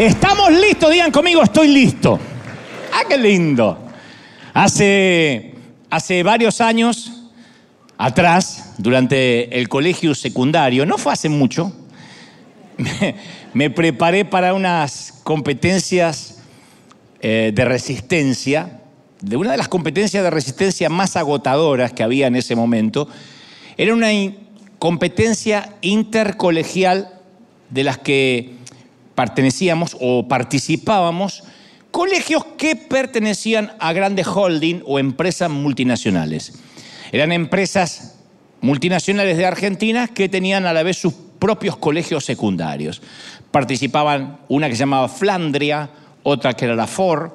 [0.00, 2.18] Estamos listos, digan conmigo, estoy listo.
[2.90, 3.78] Ah, qué lindo.
[4.54, 5.52] Hace,
[5.90, 7.28] hace varios años
[7.98, 11.70] atrás, durante el colegio secundario, no fue hace mucho,
[13.52, 16.38] me, preparé para unas competencias
[17.20, 18.80] eh, de resistencia,
[19.20, 23.06] de una de las competencias de resistencia más agotadoras que había en ese momento.
[23.76, 24.08] Era una
[24.78, 27.20] competencia intercolegial
[27.68, 28.59] de las que
[29.20, 31.44] pertenecíamos o participábamos
[31.90, 36.54] colegios que pertenecían a grandes holding o empresas multinacionales.
[37.12, 38.16] Eran empresas
[38.62, 43.02] multinacionales de Argentina que tenían a la vez sus propios colegios secundarios.
[43.50, 45.90] Participaban una que se llamaba Flandria,
[46.22, 47.32] otra que era la Ford,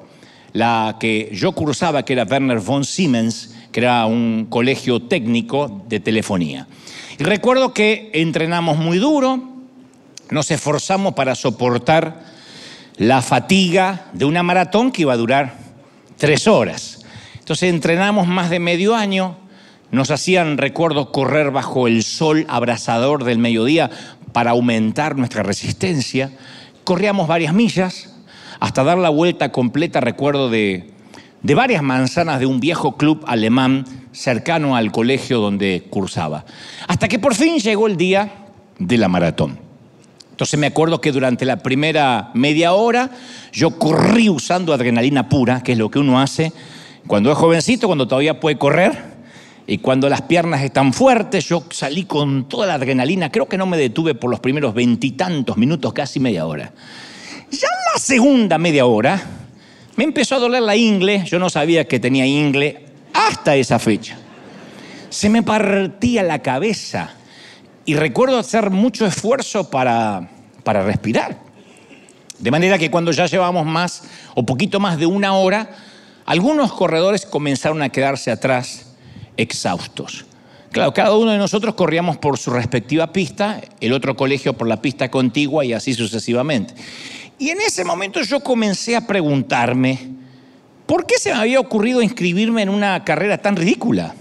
[0.54, 6.00] la que yo cursaba que era Werner von Siemens, que era un colegio técnico de
[6.00, 6.66] telefonía.
[7.16, 9.55] Y recuerdo que entrenamos muy duro,
[10.30, 12.24] nos esforzamos para soportar
[12.96, 15.54] la fatiga de una maratón que iba a durar
[16.16, 17.04] tres horas.
[17.38, 19.36] Entonces entrenamos más de medio año,
[19.90, 23.90] nos hacían, recuerdo, correr bajo el sol abrasador del mediodía
[24.32, 26.32] para aumentar nuestra resistencia.
[26.84, 28.14] Corríamos varias millas
[28.58, 30.90] hasta dar la vuelta completa, recuerdo, de,
[31.42, 36.44] de varias manzanas de un viejo club alemán cercano al colegio donde cursaba.
[36.88, 38.46] Hasta que por fin llegó el día
[38.78, 39.65] de la maratón.
[40.36, 43.08] Entonces me acuerdo que durante la primera media hora
[43.54, 46.52] yo corrí usando adrenalina pura, que es lo que uno hace
[47.06, 49.16] cuando es jovencito, cuando todavía puede correr.
[49.66, 53.32] Y cuando las piernas están fuertes, yo salí con toda la adrenalina.
[53.32, 56.70] Creo que no me detuve por los primeros veintitantos minutos, casi media hora.
[57.50, 59.18] Ya en la segunda media hora
[59.96, 61.24] me empezó a doler la ingle.
[61.24, 64.18] Yo no sabía que tenía ingle hasta esa fecha.
[65.08, 67.15] Se me partía la cabeza
[67.86, 70.28] y recuerdo hacer mucho esfuerzo para,
[70.64, 71.38] para respirar.
[72.38, 74.02] De manera que cuando ya llevamos más
[74.34, 75.70] o poquito más de una hora,
[76.26, 78.94] algunos corredores comenzaron a quedarse atrás
[79.36, 80.26] exhaustos.
[80.72, 84.82] Claro, cada uno de nosotros corríamos por su respectiva pista, el otro colegio por la
[84.82, 86.74] pista contigua y así sucesivamente.
[87.38, 89.98] Y en ese momento yo comencé a preguntarme,
[90.86, 94.14] ¿por qué se me había ocurrido inscribirme en una carrera tan ridícula?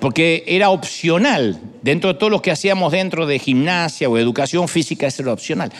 [0.00, 1.60] Porque era opcional.
[1.82, 5.72] Dentro de todo lo que hacíamos dentro de gimnasia o educación física, eso era opcional.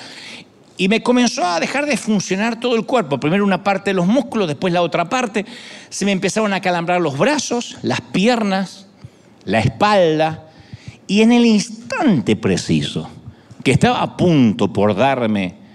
[0.79, 3.19] Y me comenzó a dejar de funcionar todo el cuerpo.
[3.19, 5.47] Primero una parte de los músculos, después la otra parte.
[5.89, 8.87] Se me empezaron a calambrar los brazos, las piernas,
[9.45, 10.51] la espalda.
[11.07, 13.09] Y en el instante preciso,
[13.65, 15.67] que estaba a punto por darme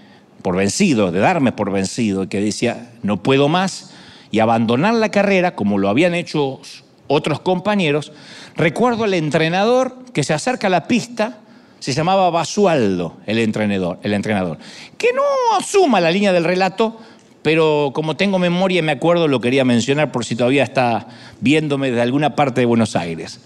[0.42, 3.92] por vencido, de darme por vencido, que decía, no puedo más,
[4.30, 6.60] y abandonar la carrera, como lo habían hecho
[7.06, 8.12] otros compañeros,
[8.56, 11.38] recuerdo al entrenador que se acerca a la pista,
[11.78, 14.58] se llamaba Basualdo, el entrenador, el entrenador,
[14.96, 15.22] que no
[15.58, 16.98] asuma la línea del relato,
[17.42, 21.08] pero como tengo memoria y me acuerdo, lo quería mencionar por si todavía está
[21.40, 23.40] viéndome de alguna parte de Buenos Aires.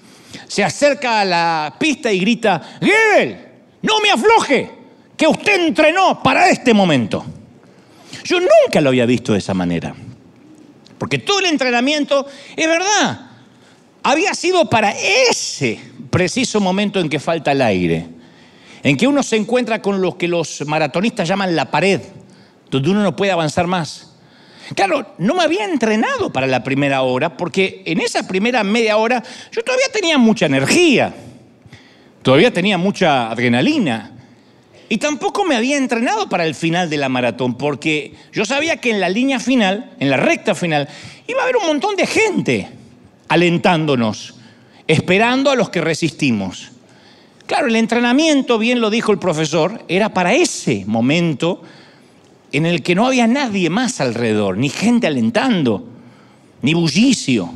[0.49, 3.39] Se acerca a la pista y grita, Gebel,
[3.81, 4.71] no me afloje,
[5.17, 7.25] que usted entrenó para este momento.
[8.25, 9.95] Yo nunca lo había visto de esa manera,
[10.99, 13.26] porque todo el entrenamiento, es verdad,
[14.11, 15.81] había sido para ese
[16.11, 18.07] preciso momento en que falta el aire,
[18.85, 22.01] en que uno se encuentra con lo que los maratonistas llaman la pared,
[22.71, 24.15] donde uno no puede avanzar más.
[24.77, 29.25] Claro, no me había entrenado para la primera hora, porque en esa primera media hora
[29.51, 31.13] yo todavía tenía mucha energía,
[32.23, 34.13] todavía tenía mucha adrenalina.
[34.89, 38.91] Y tampoco me había entrenado para el final de la maratón, porque yo sabía que
[38.91, 40.89] en la línea final, en la recta final,
[41.27, 42.76] iba a haber un montón de gente
[43.29, 44.35] alentándonos,
[44.87, 46.71] esperando a los que resistimos.
[47.47, 51.63] Claro, el entrenamiento, bien lo dijo el profesor, era para ese momento
[52.53, 55.87] en el que no había nadie más alrededor, ni gente alentando,
[56.63, 57.51] ni bullicio.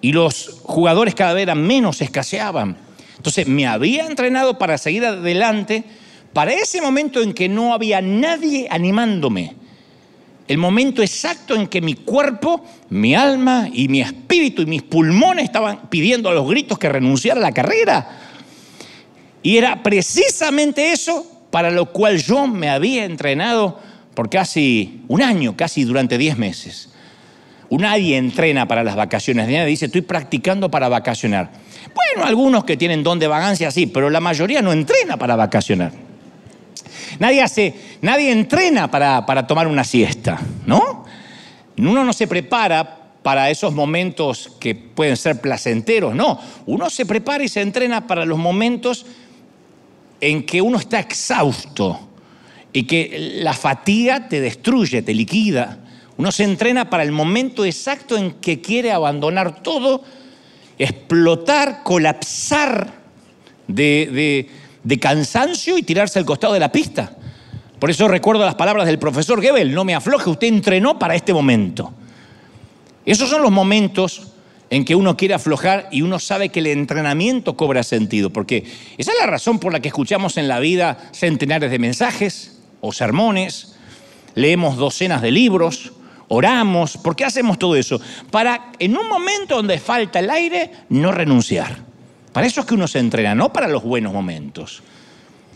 [0.00, 2.76] Y los jugadores cada vez menos, escaseaban.
[3.16, 5.84] Entonces me había entrenado para seguir adelante,
[6.32, 9.57] para ese momento en que no había nadie animándome
[10.48, 15.44] el momento exacto en que mi cuerpo, mi alma y mi espíritu y mis pulmones
[15.44, 18.08] estaban pidiendo a los gritos que renunciara a la carrera.
[19.42, 23.78] Y era precisamente eso para lo cual yo me había entrenado
[24.14, 26.90] por casi un año, casi durante 10 meses.
[27.70, 31.50] Nadie entrena para las vacaciones, nadie dice estoy practicando para vacacionar.
[31.94, 36.07] Bueno, algunos que tienen don de vagancia sí, pero la mayoría no entrena para vacacionar.
[37.18, 41.04] Nadie hace, nadie entrena para, para tomar una siesta, ¿no?
[41.76, 46.40] Uno no se prepara para esos momentos que pueden ser placenteros, no.
[46.66, 49.06] Uno se prepara y se entrena para los momentos
[50.20, 52.08] en que uno está exhausto,
[52.72, 55.78] y que la fatiga te destruye, te liquida.
[56.16, 60.02] Uno se entrena para el momento exacto en que quiere abandonar todo,
[60.78, 62.92] explotar, colapsar
[63.66, 64.48] de,
[65.00, 67.12] cansancio y tirarse al costado de la pista.
[67.78, 71.32] Por eso recuerdo las palabras del profesor Gebel, no me afloje, usted entrenó para este
[71.32, 71.92] momento.
[73.04, 74.32] Esos son los momentos
[74.70, 78.64] en que uno quiere aflojar y uno sabe que el entrenamiento cobra sentido, porque
[78.98, 82.92] esa es la razón por la que escuchamos en la vida centenares de mensajes o
[82.92, 83.76] sermones,
[84.34, 85.92] leemos docenas de libros,
[86.28, 88.00] oramos, ¿por qué hacemos todo eso?
[88.30, 91.87] Para en un momento donde falta el aire, no renunciar.
[92.32, 94.82] Para eso es que uno se entrena, no para los buenos momentos.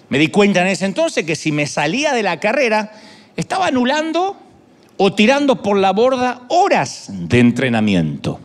[0.09, 2.93] Me di cuenta en ese entonces que si me salía de la carrera,
[3.37, 4.37] estaba anulando
[4.97, 8.39] o tirando por la borda horas de entrenamiento.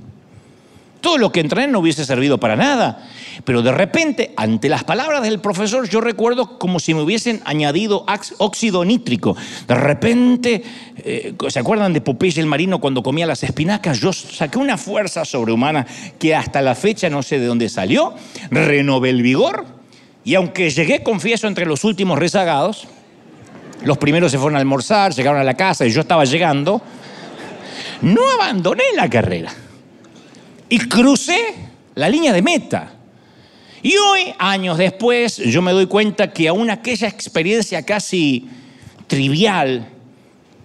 [1.02, 3.08] Todo lo que entrené no hubiese servido para nada.
[3.44, 8.06] Pero de repente, ante las palabras del profesor, yo recuerdo como si me hubiesen añadido
[8.38, 9.36] óxido nítrico.
[9.68, 10.64] De repente,
[10.98, 14.00] eh, ¿se acuerdan de Popeye el marino cuando comía las espinacas?
[14.00, 15.86] Yo saqué una fuerza sobrehumana
[16.20, 18.14] que hasta la fecha no sé de dónde salió,
[18.50, 19.78] renové el vigor
[20.28, 22.86] y aunque llegué, confieso, entre los últimos rezagados,
[23.84, 26.82] los primeros se fueron a almorzar, llegaron a la casa y yo estaba llegando,
[28.02, 29.54] no abandoné la carrera
[30.68, 31.40] y crucé
[31.96, 32.97] la línea de meta.
[33.84, 38.48] Y hoy, años después, yo me doy cuenta que aún aquella experiencia casi
[39.08, 39.88] trivial,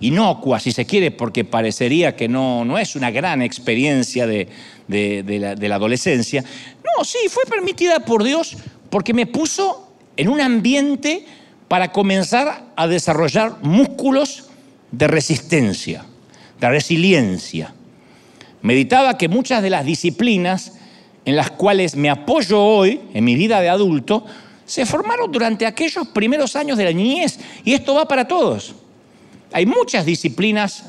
[0.00, 4.48] inocua, si se quiere, porque parecería que no, no es una gran experiencia de,
[4.88, 8.56] la, de la adolescencia, no, sí, fue permitida por Dios
[8.90, 11.24] porque me puso en un ambiente
[11.68, 14.48] para comenzar a desarrollar músculos
[14.90, 16.04] de resistencia,
[16.60, 17.74] de resiliencia.
[18.60, 20.74] Meditaba que muchas de las disciplinas
[21.24, 24.24] en las cuales me apoyo hoy en mi vida de adulto
[24.64, 28.74] se formaron durante aquellos primeros años de la niñez y esto va para todos.
[29.52, 30.84] Hay muchas disciplinas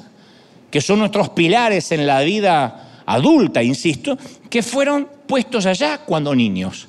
[0.71, 4.18] que son nuestros pilares en la vida adulta, insisto,
[4.50, 6.88] que fueron puestos allá cuando niños.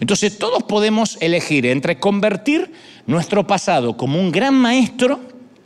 [0.00, 2.72] Entonces todos podemos elegir entre convertir
[3.06, 5.20] nuestro pasado como un gran maestro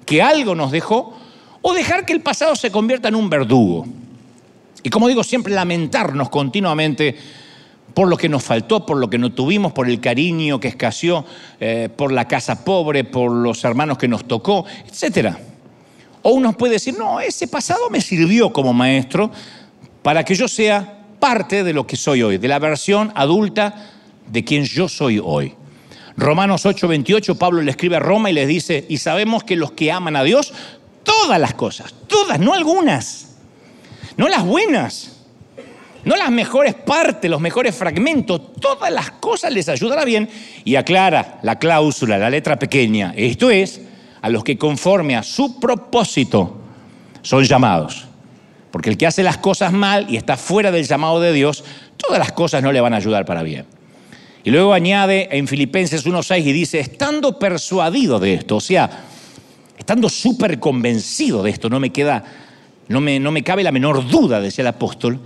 [0.07, 1.15] que algo nos dejó
[1.61, 3.87] o dejar que el pasado se convierta en un verdugo.
[4.83, 7.17] Y como digo, siempre lamentarnos continuamente
[7.95, 11.25] por lo que nos faltó, por lo que no tuvimos, por el cariño que escaseó,
[11.61, 15.37] eh, por la casa pobre, por los hermanos que nos tocó, etc.
[16.23, 19.31] O uno puede decir, no, ese pasado me sirvió como maestro
[20.03, 23.91] para que yo sea parte de lo que soy hoy, de la versión adulta
[24.31, 25.55] de quien yo soy hoy.
[26.17, 29.93] Romanos 8:28, Pablo le escribe a Roma y les dice, y sabemos que los que
[29.93, 30.53] aman a Dios,
[31.03, 33.32] todas las cosas, todas, no algunas,
[34.17, 35.23] no las buenas,
[36.05, 40.29] no las mejores partes, los mejores fragmentos, todas las cosas les ayudará bien
[40.65, 43.15] y aclara la cláusula, la letra pequeña.
[43.17, 43.81] Esto es,
[44.21, 46.61] a los que conforme a su propósito
[47.23, 48.07] son llamados.
[48.71, 51.63] Porque el que hace las cosas mal y está fuera del llamado de Dios,
[51.97, 53.67] todas las cosas no le van a ayudar para bien.
[54.45, 59.05] Y luego añade en Filipenses 1.6 y dice, estando persuadido de esto, o sea,
[59.79, 62.25] estando súper convencido de esto, no me queda
[62.89, 65.21] no me, no me cabe la menor duda, decía el apóstol,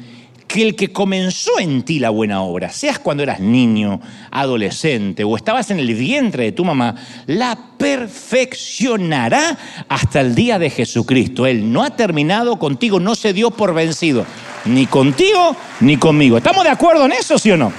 [0.47, 5.37] que el que comenzó en ti la buena obra, seas cuando eras niño, adolescente o
[5.37, 6.95] estabas en el vientre de tu mamá,
[7.27, 9.59] la perfeccionará
[9.89, 11.47] hasta el día de Jesucristo.
[11.47, 14.25] Él no ha terminado contigo, no se dio por vencido,
[14.65, 16.37] ni contigo ni conmigo.
[16.37, 17.73] ¿Estamos de acuerdo en eso, sí o no?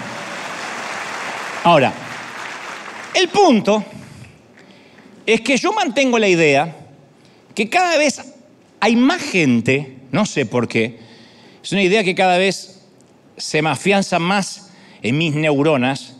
[1.63, 1.93] Ahora,
[3.13, 3.83] el punto
[5.25, 6.75] es que yo mantengo la idea
[7.55, 8.36] que cada vez
[8.79, 10.99] hay más gente, no sé por qué,
[11.63, 12.81] es una idea que cada vez
[13.37, 14.69] se me afianza más
[15.01, 16.15] en mis neuronas,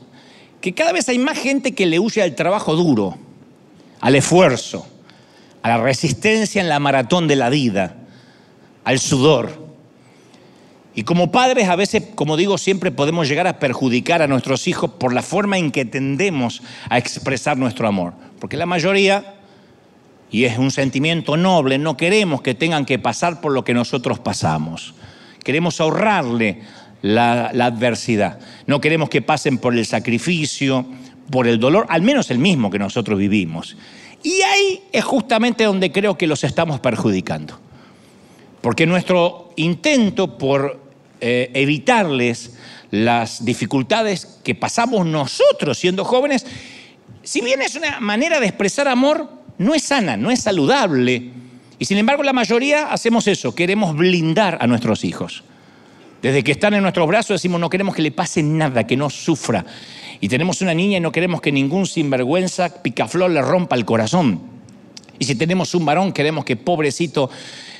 [0.62, 3.18] que cada vez hay más gente que le huye al trabajo duro,
[4.02, 4.88] al esfuerzo,
[5.62, 7.96] a la resistencia en la maratón de la vida,
[8.84, 9.68] al sudor.
[10.96, 14.92] Y como padres a veces, como digo, siempre podemos llegar a perjudicar a nuestros hijos
[14.92, 18.14] por la forma en que tendemos a expresar nuestro amor.
[18.40, 19.37] Porque la mayoría
[20.30, 24.20] y es un sentimiento noble, no queremos que tengan que pasar por lo que nosotros
[24.20, 24.94] pasamos.
[25.44, 26.62] Queremos ahorrarle
[27.02, 28.40] la, adversidad.
[28.66, 30.86] No queremos que pasen por el sacrificio,
[31.30, 33.78] por el dolor, al menos el mismo que nosotros vivimos.
[34.24, 37.60] Y ahí es justamente donde creo que los estamos perjudicando.
[38.62, 40.82] Porque nuestro intento por
[41.22, 42.58] eh, evitarles
[42.92, 46.46] las dificultades que pasamos nosotros siendo jóvenes,
[47.24, 51.32] si bien es una manera de expresar amor, no es sana, no es saludable.
[51.80, 55.44] Y sin embargo la mayoría hacemos eso, queremos blindar a nuestros hijos.
[56.22, 59.10] Desde que están en nuestros brazos decimos no queremos que le pase nada, que no
[59.10, 59.66] sufra.
[60.20, 64.42] Y tenemos una niña y no queremos que ningún sinvergüenza picaflor le rompa el corazón.
[65.20, 67.30] Y si tenemos un varón, queremos que pobrecito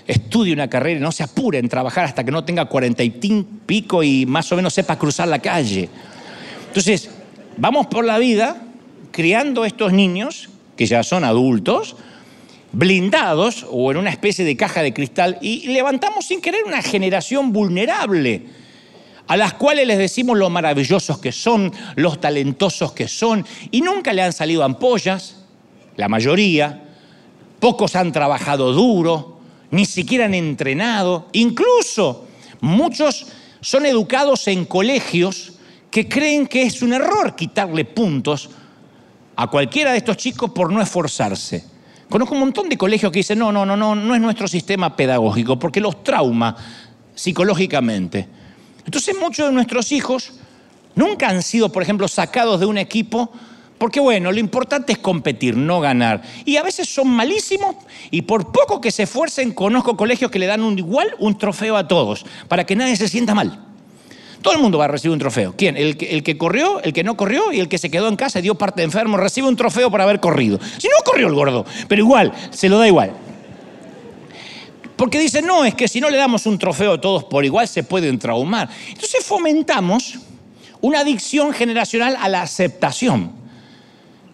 [0.08, 3.10] estudie una carrera y no se apure en trabajar hasta que no tenga cuarenta y
[3.10, 5.90] pico y más o menos sepa cruzar la calle.
[6.68, 7.10] Entonces,
[7.58, 8.64] vamos por la vida
[9.12, 11.98] criando estos niños, que ya son adultos,
[12.72, 17.52] blindados o en una especie de caja de cristal, y levantamos sin querer una generación
[17.52, 18.46] vulnerable,
[19.28, 24.14] a las cuales les decimos lo maravillosos que son, los talentosos que son, y nunca
[24.14, 25.44] le han salido ampollas,
[25.98, 26.84] la mayoría,
[27.60, 29.40] pocos han trabajado duro,
[29.72, 32.28] ni siquiera han entrenado, incluso
[32.62, 33.28] muchos
[33.60, 35.54] son educados en colegios
[35.92, 38.52] que creen que es un error quitarle puntos
[39.38, 41.64] a cualquiera de estos chicos por no esforzarse.
[42.10, 44.96] Conozco un montón de colegios que dicen, no, no, no, no, no es nuestro sistema
[44.96, 46.56] pedagógico, porque los trauma
[47.14, 48.28] psicológicamente.
[48.84, 50.34] Entonces muchos de nuestros hijos
[50.96, 53.32] nunca han sido, por ejemplo, sacados de un equipo
[53.78, 56.24] porque bueno, lo importante es competir, no ganar.
[56.46, 57.76] Y a veces son malísimos
[58.10, 61.78] y por poco que se esfuercen, conozco colegios que le dan un igual un trofeo
[61.78, 63.67] a todos, para que nadie se sienta mal.
[64.42, 65.54] Todo el mundo va a recibir un trofeo.
[65.58, 65.78] ¿Quién?
[65.78, 68.44] El que, corrió, el que no corrió y el que se quedó en casa y
[68.44, 70.60] dio parte de enfermo recibe un trofeo por haber corrido.
[70.78, 73.14] Si no corrió el gordo, pero igual, se lo da igual.
[74.96, 77.68] Porque dicen, no, es que si no le damos un trofeo a todos por igual
[77.68, 78.70] se pueden traumar.
[78.90, 80.18] Entonces fomentamos
[80.82, 83.32] una adicción generacional a la aceptación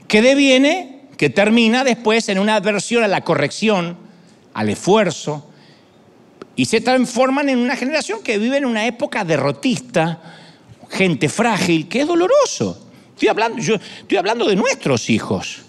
[0.08, 3.98] que deviene, que termina después en una adversión a la corrección,
[4.54, 5.50] al esfuerzo,
[6.56, 10.20] y se transforman en una generación que vive en una época derrotista,
[10.90, 12.88] gente frágil, que es doloroso.
[13.14, 15.62] Estoy hablando, yo estoy hablando de nuestros hijos.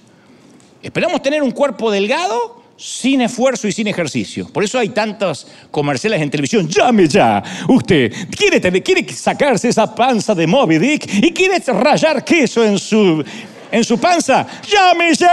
[0.83, 4.49] Esperamos tener un cuerpo delgado sin esfuerzo y sin ejercicio.
[4.53, 6.69] Por eso hay tantos comerciales en televisión.
[6.69, 7.43] Llame ya.
[7.69, 13.25] Usted quiere, quiere sacarse esa panza de Moby Dick y quiere rayar queso en su
[13.71, 15.27] en su panza, llámese.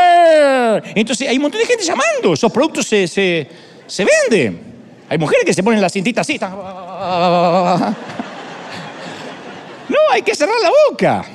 [0.96, 3.48] Entonces hay un montón de gente llamando, esos productos se, se,
[3.86, 4.71] se venden.
[5.12, 6.39] Hay mujeres que se ponen la cintita así.
[6.39, 6.48] No,
[10.10, 11.25] hay que cerrar la boca.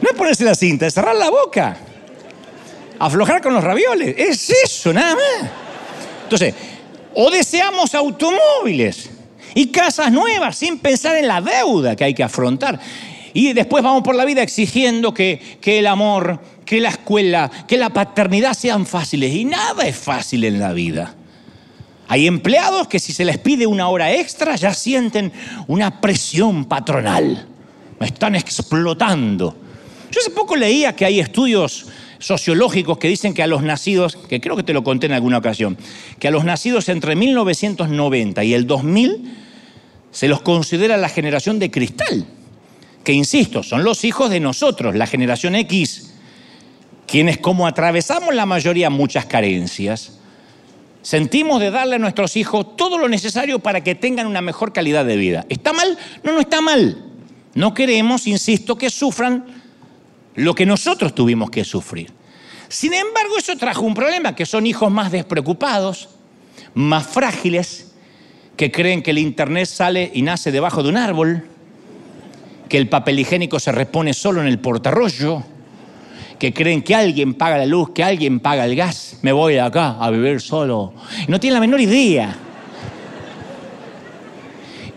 [0.00, 1.76] No es ponerse la cinta, es cerrar la boca.
[2.96, 4.14] Aflojar con los ravioles.
[4.16, 5.50] Es eso, nada más.
[6.22, 6.54] Entonces,
[7.12, 9.10] o deseamos automóviles
[9.54, 12.78] y casas nuevas sin pensar en la deuda que hay que afrontar.
[13.34, 17.76] Y después vamos por la vida exigiendo que, que el amor, que la escuela, que
[17.76, 19.34] la paternidad sean fáciles.
[19.34, 21.14] Y nada es fácil en la vida.
[22.08, 25.30] Hay empleados que si se les pide una hora extra ya sienten
[25.66, 27.46] una presión patronal.
[28.00, 29.54] Me están explotando.
[30.10, 31.86] Yo hace poco leía que hay estudios
[32.18, 35.38] sociológicos que dicen que a los nacidos, que creo que te lo conté en alguna
[35.38, 35.76] ocasión,
[36.18, 39.34] que a los nacidos entre 1990 y el 2000
[40.10, 42.26] se los considera la generación de cristal
[43.08, 46.12] que insisto, son los hijos de nosotros, la generación X,
[47.06, 50.18] quienes como atravesamos la mayoría muchas carencias,
[51.00, 55.06] sentimos de darle a nuestros hijos todo lo necesario para que tengan una mejor calidad
[55.06, 55.46] de vida.
[55.48, 55.96] ¿Está mal?
[56.22, 57.02] No, no está mal.
[57.54, 59.46] No queremos, insisto, que sufran
[60.34, 62.12] lo que nosotros tuvimos que sufrir.
[62.68, 66.10] Sin embargo, eso trajo un problema, que son hijos más despreocupados,
[66.74, 67.90] más frágiles,
[68.58, 71.48] que creen que el Internet sale y nace debajo de un árbol,
[72.68, 75.42] que el papel higiénico se repone solo en el portarrollo,
[76.38, 79.60] que creen que alguien paga la luz, que alguien paga el gas, me voy de
[79.60, 80.92] acá a vivir solo.
[81.26, 82.36] No tienen la menor idea.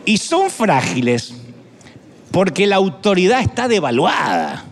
[0.06, 1.34] Y son frágiles
[2.32, 4.66] porque la autoridad está devaluada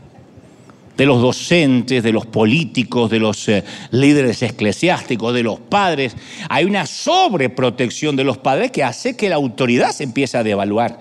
[0.99, 6.13] de los docentes, de los políticos, de los eh, líderes eclesiásticos, de los padres.
[6.49, 10.99] Hay una sobreprotección de los padres que hace que la autoridad se empiece a devaluar.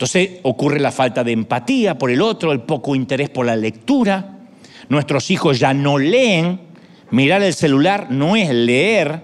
[0.00, 4.38] Entonces ocurre la falta de empatía por el otro, el poco interés por la lectura.
[4.88, 6.58] Nuestros hijos ya no leen.
[7.10, 9.20] Mirar el celular no es leer.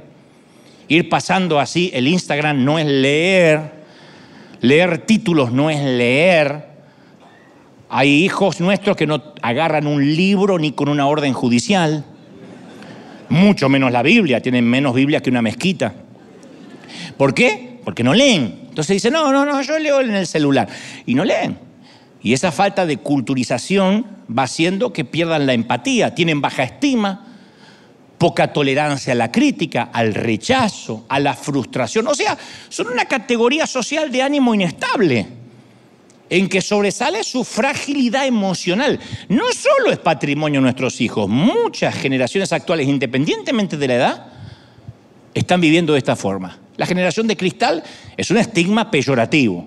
[0.88, 3.72] Ir pasando así el Instagram no es leer.
[4.60, 6.66] Leer títulos no es leer.
[7.88, 12.04] Hay hijos nuestros que no agarran un libro ni con una orden judicial.
[13.30, 14.42] Mucho menos la Biblia.
[14.42, 15.94] Tienen menos Biblia que una mezquita.
[17.16, 17.75] ¿Por qué?
[17.86, 18.62] Porque no leen.
[18.68, 20.68] Entonces dice, no, no, no, yo leo en el celular.
[21.06, 21.56] Y no leen.
[22.20, 24.04] Y esa falta de culturización
[24.36, 27.28] va haciendo que pierdan la empatía, tienen baja estima,
[28.18, 32.08] poca tolerancia a la crítica, al rechazo, a la frustración.
[32.08, 32.36] O sea,
[32.70, 35.28] son una categoría social de ánimo inestable,
[36.28, 38.98] en que sobresale su fragilidad emocional.
[39.28, 44.26] No solo es patrimonio nuestros hijos, muchas generaciones actuales, independientemente de la edad,
[45.34, 46.65] están viviendo de esta forma.
[46.76, 47.82] La generación de cristal
[48.16, 49.66] es un estigma peyorativo.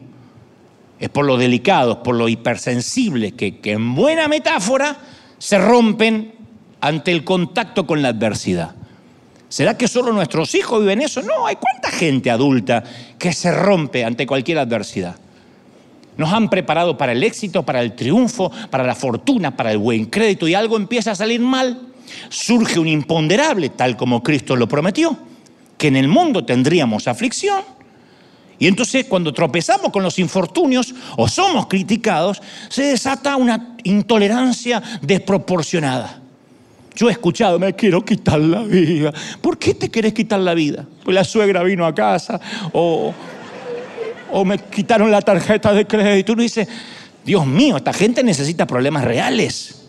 [0.99, 4.97] Es por lo delicado, por lo hipersensible, que en buena metáfora
[5.37, 6.33] se rompen
[6.81, 8.75] ante el contacto con la adversidad.
[9.49, 11.23] ¿Será que solo nuestros hijos viven eso?
[11.23, 12.83] No, hay cuánta gente adulta
[13.17, 15.15] que se rompe ante cualquier adversidad.
[16.17, 20.05] Nos han preparado para el éxito, para el triunfo, para la fortuna, para el buen
[20.05, 21.81] crédito y algo empieza a salir mal.
[22.29, 25.17] Surge un imponderable, tal como Cristo lo prometió,
[25.79, 27.63] que en el mundo tendríamos aflicción.
[28.59, 36.21] Y entonces cuando tropezamos con los infortunios o somos criticados, se desata una intolerancia desproporcionada.
[36.93, 39.13] Yo he escuchado, me quiero quitar la vida.
[39.41, 40.85] ¿Por qué te querés quitar la vida?
[41.05, 42.41] Pues la suegra vino a casa
[42.73, 43.13] o,
[44.31, 46.33] o me quitaron la tarjeta de crédito.
[46.33, 46.67] Uno dice,
[47.23, 49.87] Dios mío, esta gente necesita problemas reales.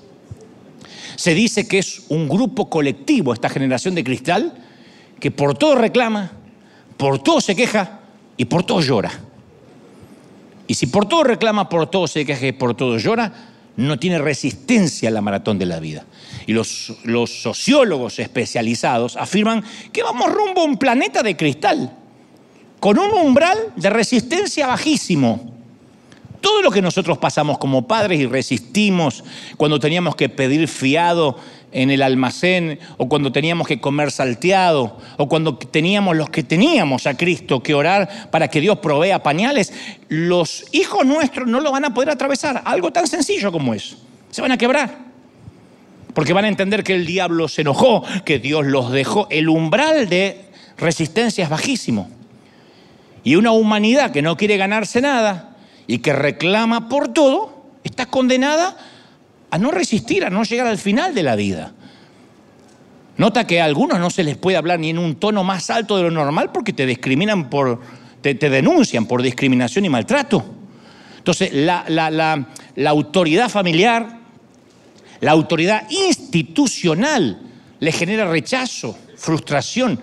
[1.16, 4.54] Se dice que es un grupo colectivo, esta generación de cristal,
[5.20, 6.32] que por todo reclama,
[6.96, 8.00] por todo se queja
[8.36, 9.12] y por todo llora.
[10.66, 13.32] Y si por todo reclama, por todo se queja y por todo llora,
[13.76, 16.04] no tiene resistencia a la maratón de la vida.
[16.46, 19.62] Y los, los sociólogos especializados afirman
[19.92, 21.92] que vamos rumbo a un planeta de cristal,
[22.78, 25.54] con un umbral de resistencia bajísimo.
[26.40, 29.22] Todo lo que nosotros pasamos como padres y resistimos
[29.56, 31.36] cuando teníamos que pedir fiado
[31.72, 37.06] en el almacén, o cuando teníamos que comer salteado, o cuando teníamos los que teníamos
[37.06, 39.72] a Cristo que orar para que Dios provea pañales,
[40.08, 42.62] los hijos nuestros no lo van a poder atravesar.
[42.64, 43.96] Algo tan sencillo como eso.
[44.30, 45.10] Se van a quebrar.
[46.14, 49.28] Porque van a entender que el diablo se enojó, que Dios los dejó.
[49.30, 50.44] El umbral de
[50.76, 52.10] resistencia es bajísimo.
[53.22, 58.76] Y una humanidad que no quiere ganarse nada y que reclama por todo, está condenada
[59.50, 61.72] a no resistir, a no llegar al final de la vida.
[63.16, 65.96] Nota que a algunos no se les puede hablar ni en un tono más alto
[65.96, 67.80] de lo normal porque te discriminan por,
[68.22, 70.44] te, denuncian por discriminación y maltrato.
[71.18, 74.20] Entonces, la, la autoridad familiar,
[75.20, 77.38] la autoridad institucional
[77.78, 80.00] le genera rechazo, frustración.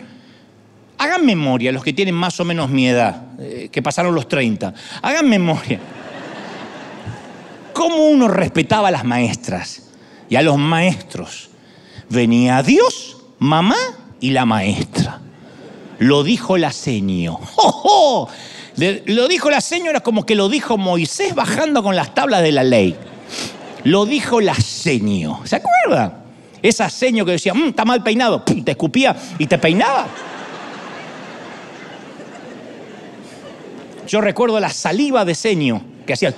[0.99, 4.73] Hagan memoria, los que tienen más o menos mi edad, eh, que pasaron los 30,
[5.01, 5.79] hagan memoria
[7.77, 9.83] cómo uno respetaba a las maestras
[10.29, 11.51] y a los maestros.
[12.09, 13.77] Venía Dios, mamá
[14.19, 15.21] y la maestra.
[15.99, 17.39] Lo dijo la seño.
[17.55, 18.27] ¡Oh,
[18.77, 22.63] Lo dijo la señora como que lo dijo Moisés bajando con las tablas de la
[22.63, 22.95] ley.
[23.83, 25.41] Lo dijo la seño.
[25.43, 26.23] ¿Se acuerda?
[26.63, 30.07] Esa seño que decía, mm, está mal peinado, te escupía y te peinaba.
[34.07, 36.33] Yo recuerdo la saliva de seño que hacía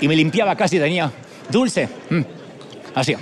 [0.00, 1.10] y, me limpiaba casi, tenía
[1.50, 1.88] dulce.
[2.10, 2.20] Mm,
[2.94, 3.14] así.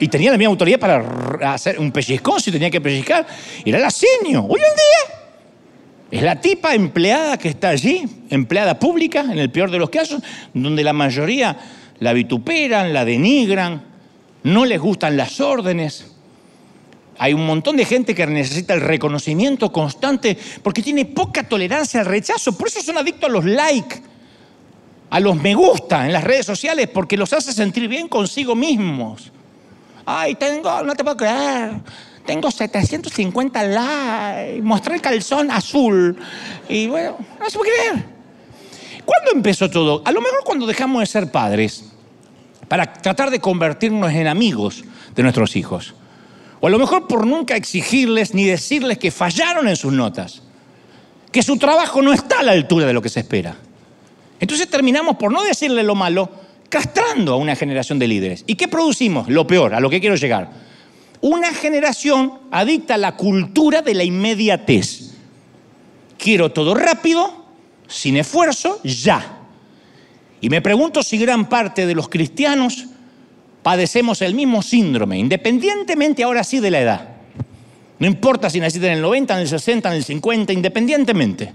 [0.00, 3.26] Y tenía la misma autoridad para hacer un pellizcón si tenía que pellizcar.
[3.64, 4.44] Era la seño.
[4.44, 5.16] Hoy en día
[6.10, 10.22] es la tipa empleada que está allí, empleada pública, en el peor de los casos,
[10.52, 11.56] donde la mayoría
[12.00, 13.82] la vituperan, la denigran,
[14.42, 16.10] no les gustan las órdenes.
[17.16, 22.06] Hay un montón de gente que necesita el reconocimiento constante porque tiene poca tolerancia al
[22.06, 22.58] rechazo.
[22.58, 24.02] Por eso son adictos a los likes
[25.14, 29.30] a los me gusta en las redes sociales porque los hace sentir bien consigo mismos.
[30.04, 31.70] Ay, tengo, no te puedo creer,
[32.26, 36.16] tengo 750 likes, mostré el calzón azul.
[36.68, 38.04] Y bueno, no se puede creer.
[39.04, 40.02] ¿Cuándo empezó todo?
[40.04, 41.92] A lo mejor cuando dejamos de ser padres
[42.66, 44.82] para tratar de convertirnos en amigos
[45.14, 45.94] de nuestros hijos.
[46.60, 50.42] O a lo mejor por nunca exigirles ni decirles que fallaron en sus notas,
[51.30, 53.54] que su trabajo no está a la altura de lo que se espera.
[54.40, 56.30] Entonces terminamos por no decirle lo malo,
[56.68, 58.44] castrando a una generación de líderes.
[58.46, 59.28] ¿Y qué producimos?
[59.28, 60.50] Lo peor, a lo que quiero llegar.
[61.20, 65.12] Una generación adicta a la cultura de la inmediatez.
[66.18, 67.44] Quiero todo rápido,
[67.86, 69.38] sin esfuerzo, ya.
[70.40, 72.86] Y me pregunto si gran parte de los cristianos
[73.62, 77.08] padecemos el mismo síndrome, independientemente ahora sí de la edad.
[77.98, 81.52] No importa si naciste en el 90, en el 60, en el 50, independientemente.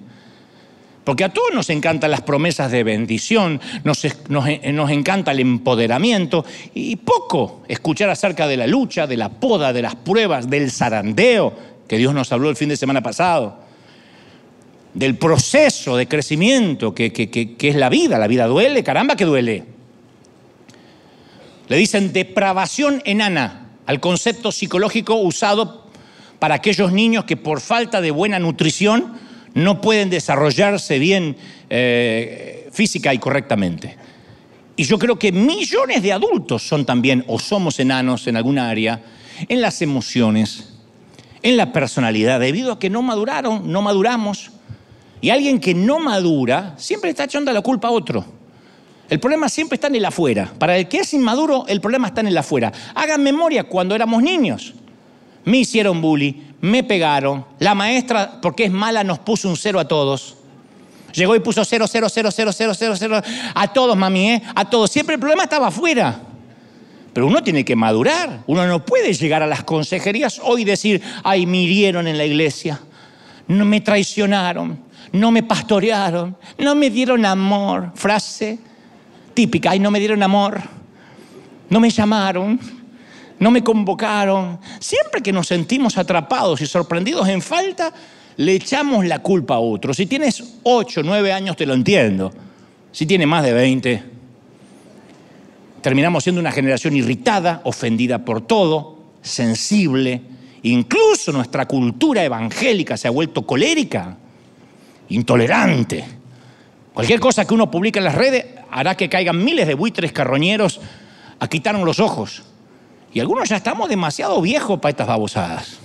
[1.09, 6.45] Porque a todos nos encantan las promesas de bendición, nos, nos, encanta el empoderamiento
[6.75, 11.51] y poco escuchar acerca de la lucha, de la poda, de las pruebas, del zarandeo,
[11.87, 13.57] que Dios nos habló el fin de semana pasado,
[14.93, 18.19] del proceso de crecimiento que, que es la vida.
[18.19, 19.63] La vida duele, caramba que duele.
[21.69, 25.87] Le dicen depravación enana al concepto psicológico usado
[26.37, 31.35] para aquellos niños que por falta de buena nutrición no pueden desarrollarse bien
[31.69, 33.97] eh, física y correctamente.
[34.75, 39.01] Y yo creo que millones de adultos son también o somos enanos en alguna área,
[39.47, 40.73] en las emociones,
[41.43, 44.51] en la personalidad, debido a que no maduraron, no maduramos.
[45.21, 48.25] Y alguien que no madura siempre está echando la culpa a otro.
[49.09, 50.53] El problema siempre está en el afuera.
[50.59, 52.71] Para el que es inmaduro, el problema está en el afuera.
[52.95, 54.75] Hagan memoria cuando éramos niños.
[55.49, 59.87] Me hicieron bully, me pegaron, la maestra, porque es mala, nos puso un cero a
[59.87, 60.35] todos.
[61.11, 63.21] Llegó y puso cero, cero, cero, cero, cero, cero, cero,
[63.55, 64.43] a todos, mami, ¿eh?
[64.53, 64.91] A todos.
[64.91, 66.21] Siempre el problema estaba afuera.
[67.13, 68.43] Pero uno tiene que madurar.
[68.45, 72.25] Uno no puede llegar a las consejerías hoy y decir, ay, me hirieron en la
[72.25, 72.79] iglesia,
[73.47, 74.79] no me traicionaron,
[75.11, 77.91] no me pastorearon, no me dieron amor.
[77.95, 78.59] Frase
[79.33, 80.61] típica, ay, no me dieron amor,
[81.71, 82.78] no me llamaron,
[83.39, 84.59] no me convocaron.
[84.79, 87.93] Siempre que nos sentimos atrapados y sorprendidos en falta,
[88.37, 89.93] le echamos la culpa a otro.
[89.93, 92.31] Si tienes 8, 9 años, te lo entiendo.
[92.91, 94.03] Si tienes más de 20,
[95.81, 100.21] terminamos siendo una generación irritada, ofendida por todo, sensible.
[100.63, 104.17] Incluso nuestra cultura evangélica se ha vuelto colérica,
[105.09, 106.03] intolerante.
[106.93, 110.81] Cualquier cosa que uno publique en las redes hará que caigan miles de buitres carroñeros
[111.39, 112.43] a quitarnos los ojos.
[113.13, 115.79] Y algunos ya estamos demasiado viejos para estas babosadas.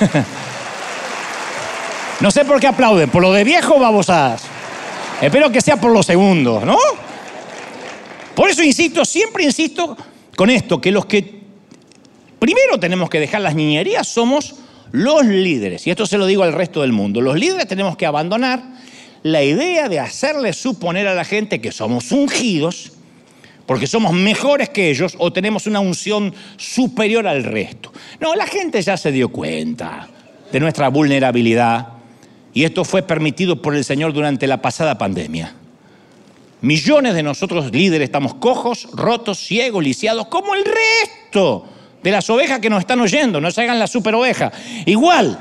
[2.20, 4.42] no sé por qué aplauden, por lo de viejo babosadas.
[5.20, 6.78] Espero que sea por los segundos, ¿no?
[8.34, 9.96] Por eso insisto, siempre insisto
[10.36, 11.42] con esto, que los que
[12.38, 14.56] primero tenemos que dejar las niñerías somos
[14.92, 15.86] los líderes.
[15.86, 17.20] Y esto se lo digo al resto del mundo.
[17.20, 18.62] Los líderes tenemos que abandonar
[19.22, 22.92] la idea de hacerle suponer a la gente que somos ungidos
[23.66, 27.92] porque somos mejores que ellos o tenemos una unción superior al resto.
[28.20, 30.08] No, la gente ya se dio cuenta
[30.50, 31.88] de nuestra vulnerabilidad
[32.54, 35.52] y esto fue permitido por el Señor durante la pasada pandemia.
[36.62, 41.66] Millones de nosotros líderes estamos cojos, rotos, ciegos, lisiados, como el resto
[42.02, 44.50] de las ovejas que nos están oyendo, no se hagan la super oveja.
[44.86, 45.38] Igual.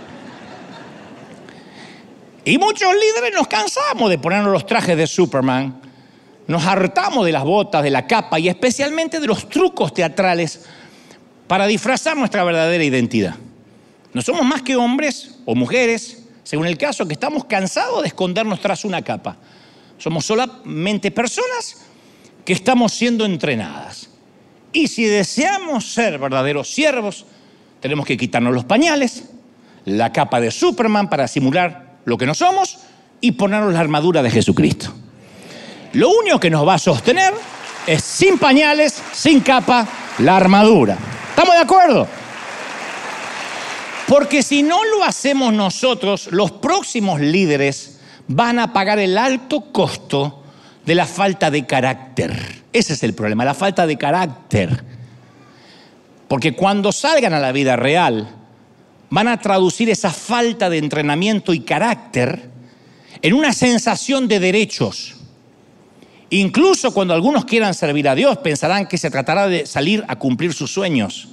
[2.43, 5.81] Y muchos líderes nos cansamos de ponernos los trajes de Superman
[6.47, 10.65] nos hartamos de las botas, de la capa y especialmente de los trucos teatrales
[11.47, 13.35] para disfrazar nuestra verdadera identidad.
[14.13, 18.61] No somos más que hombres o mujeres, según el caso, que estamos cansados de escondernos
[18.61, 19.37] tras una capa.
[19.97, 21.85] Somos solamente personas
[22.43, 24.09] que estamos siendo entrenadas.
[24.71, 27.25] Y si deseamos ser verdaderos siervos,
[27.79, 29.29] tenemos que quitarnos los pañales,
[29.85, 32.79] la capa de Superman para simular lo que no somos
[33.21, 34.93] y ponernos la armadura de Jesucristo.
[35.95, 37.33] Lo único que nos va a sostener
[37.87, 39.87] es sin pañales, sin capa,
[40.19, 40.97] la armadura.
[41.29, 42.07] ¿Estamos de acuerdo?
[44.05, 50.43] Porque si no lo hacemos nosotros, los próximos líderes van a pagar el alto costo
[50.85, 52.63] de la falta de carácter.
[52.73, 54.83] Ese es el problema, la falta de carácter.
[56.27, 58.27] Porque cuando salgan a la vida real,
[59.09, 62.49] van a traducir esa falta de entrenamiento y carácter
[63.21, 65.15] en una sensación de derechos
[66.29, 70.53] Incluso cuando algunos quieran servir a Dios, pensarán que se tratará de salir a cumplir
[70.53, 71.29] sus sueños.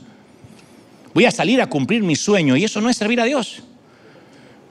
[1.15, 3.63] Voy a salir a cumplir mi sueño y eso no es servir a Dios.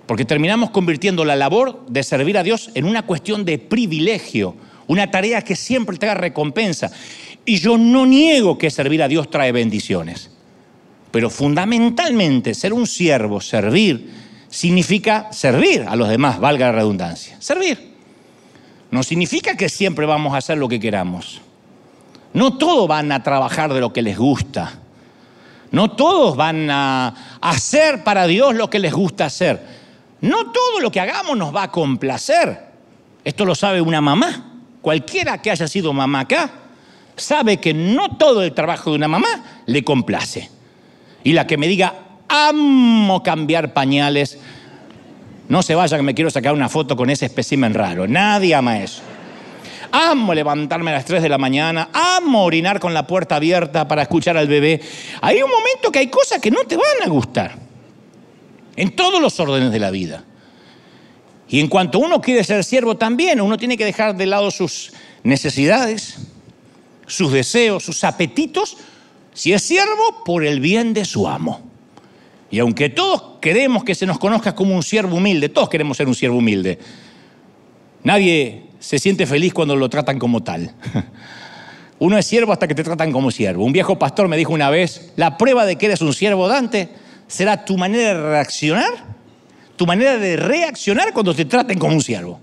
[0.06, 4.56] Porque terminamos convirtiendo la labor de servir a Dios en una cuestión de privilegio,
[4.88, 6.92] una tarea que siempre trae recompensa.
[7.46, 10.32] Y yo no niego que servir a Dios trae bendiciones.
[11.12, 14.10] Pero fundamentalmente ser un siervo, servir,
[14.50, 17.38] significa servir a los demás, valga la redundancia.
[17.40, 17.91] Servir.
[18.92, 21.42] No significa que siempre vamos a hacer lo que queramos.
[22.34, 24.74] No todos van a trabajar de lo que les gusta.
[25.72, 29.82] No todos van a hacer para Dios lo que les gusta hacer.
[30.20, 32.72] No todo lo que hagamos nos va a complacer.
[33.24, 34.52] Esto lo sabe una mamá.
[34.82, 36.52] Cualquiera que haya sido mamá acá
[37.16, 40.50] sabe que no todo el trabajo de una mamá le complace.
[41.24, 41.94] Y la que me diga,
[42.28, 44.40] amo cambiar pañales,
[45.52, 48.08] no se vaya que me quiero sacar una foto con ese espécimen raro.
[48.08, 49.02] Nadie ama eso.
[49.92, 54.04] Amo levantarme a las 3 de la mañana, amo orinar con la puerta abierta para
[54.04, 54.80] escuchar al bebé.
[55.20, 57.58] Hay un momento que hay cosas que no te van a gustar.
[58.78, 60.24] En todos los órdenes de la vida.
[61.50, 64.94] Y en cuanto uno quiere ser siervo también, uno tiene que dejar de lado sus
[65.22, 66.16] necesidades,
[67.08, 68.78] sus deseos, sus apetitos,
[69.34, 71.71] si es siervo, por el bien de su amo.
[72.52, 76.08] Y aunque todos queremos que se nos conozca como un siervo humilde, todos queremos ser
[76.08, 76.78] un siervo humilde,
[78.04, 80.76] nadie se siente feliz cuando lo tratan como tal.
[82.00, 83.64] Uno es siervo hasta que te tratan como siervo.
[83.64, 86.90] Un viejo pastor me dijo una vez, la prueba de que eres un siervo Dante
[87.28, 88.92] será tu manera de reaccionar,
[89.78, 92.40] tu manera de reaccionar cuando te traten como un siervo.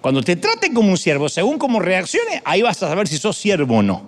[0.00, 3.36] Cuando te traten como un siervo, según cómo reaccione, ahí vas a saber si sos
[3.36, 4.02] siervo o no.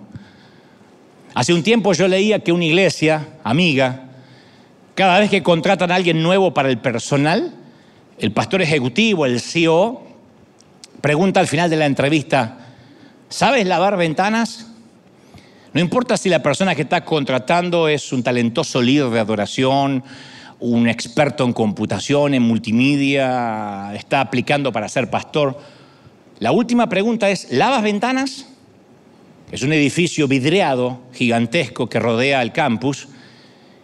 [1.33, 4.08] Hace un tiempo yo leía que una iglesia amiga
[4.99, 7.53] cada vez que contratan a alguien nuevo para el personal,
[8.17, 10.05] el pastor ejecutivo, el CEO,
[10.99, 12.57] pregunta al final de la entrevista,
[13.29, 14.67] ¿sabes lavar ventanas?
[15.71, 20.03] No importa si la persona que está contratando es un talentoso líder de adoración,
[20.59, 25.57] un experto en computación, en multimedia, está aplicando para ser pastor.
[26.39, 28.47] La última pregunta es, ¿lavas ventanas?
[29.49, 33.07] Es un edificio vidriado, gigantesco, que rodea el campus.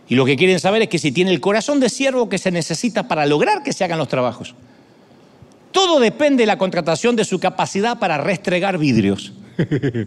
[0.07, 2.51] Y lo que quieren saber es que si tiene el corazón de siervo que se
[2.51, 4.53] necesita para lograr que se hagan los trabajos.
[5.71, 9.33] Todo depende de la contratación de su capacidad para restregar vidrios.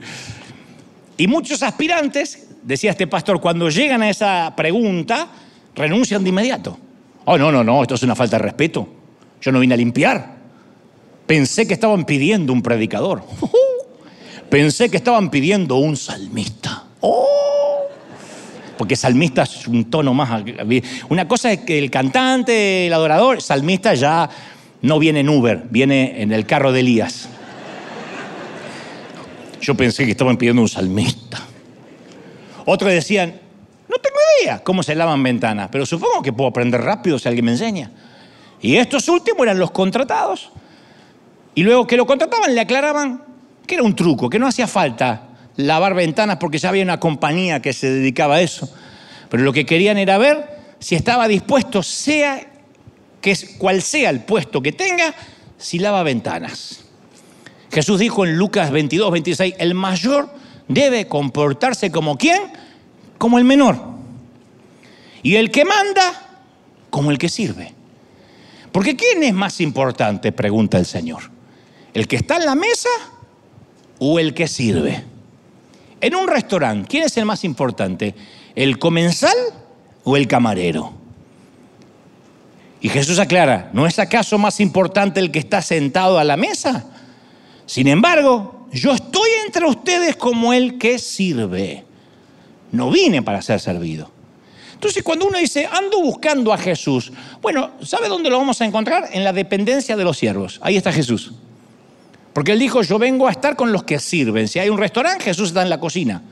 [1.19, 5.29] y muchos aspirantes, decía este pastor, cuando llegan a esa pregunta,
[5.75, 6.79] renuncian de inmediato.
[7.25, 8.89] Oh, no, no, no, esto es una falta de respeto.
[9.41, 10.37] Yo no vine a limpiar.
[11.27, 13.23] Pensé que estaban pidiendo un predicador.
[14.51, 16.85] Pensé que estaban pidiendo un salmista.
[17.01, 17.68] Oh,
[18.79, 20.43] porque salmista es un tono más...
[21.11, 24.31] Una cosa es que el cantante, el adorador, salmista ya
[24.81, 27.29] no viene en Uber, viene en el carro de Elías.
[29.61, 31.43] Yo pensé que estaban pidiendo un salmista.
[32.65, 33.35] Otros decían,
[33.89, 37.45] no tengo idea cómo se lavan ventanas, pero supongo que puedo aprender rápido si alguien
[37.45, 37.91] me enseña.
[38.61, 40.51] Y estos últimos eran los contratados.
[41.55, 43.23] Y luego que lo contrataban le aclaraban
[43.67, 45.28] que era un truco, que no hacía falta
[45.59, 48.73] lavar ventanas porque ya había una compañía que se dedicaba a eso.
[49.29, 52.47] Pero lo que querían era ver si estaba dispuesto, sea
[53.59, 55.15] cual sea el puesto que tenga,
[55.59, 56.85] si lava ventanas.
[57.71, 60.33] Jesús dijo en Lucas 22, 26, el mayor
[60.69, 62.41] debe comportarse como quién?
[63.19, 63.79] Como el menor.
[65.23, 66.41] Y el que manda,
[66.89, 67.75] como el que sirve.
[68.71, 70.31] Porque ¿quién es más importante?
[70.31, 71.31] Pregunta el Señor.
[71.93, 72.89] ¿El que está en la mesa
[73.99, 75.18] o el que sirve?
[76.01, 78.15] En un restaurante, ¿quién es el más importante?
[78.55, 79.37] ¿El comensal
[80.05, 80.93] o el camarero?
[82.81, 86.87] Y Jesús aclara, ¿no es acaso más importante el que está sentado a la mesa?
[87.67, 91.85] Sin embargo, yo estoy entre ustedes como el que sirve.
[92.71, 94.11] No vine para ser servido.
[94.75, 99.09] Entonces, cuando uno dice, ando buscando a Jesús, bueno, ¿sabe dónde lo vamos a encontrar?
[99.13, 100.61] En la dependencia de los siervos.
[100.63, 101.33] Ahí está Jesús.
[102.39, 104.47] Porque él dijo, yo vengo a estar con los que sirven.
[104.47, 106.23] Si hay un restaurante, Jesús está en la cocina,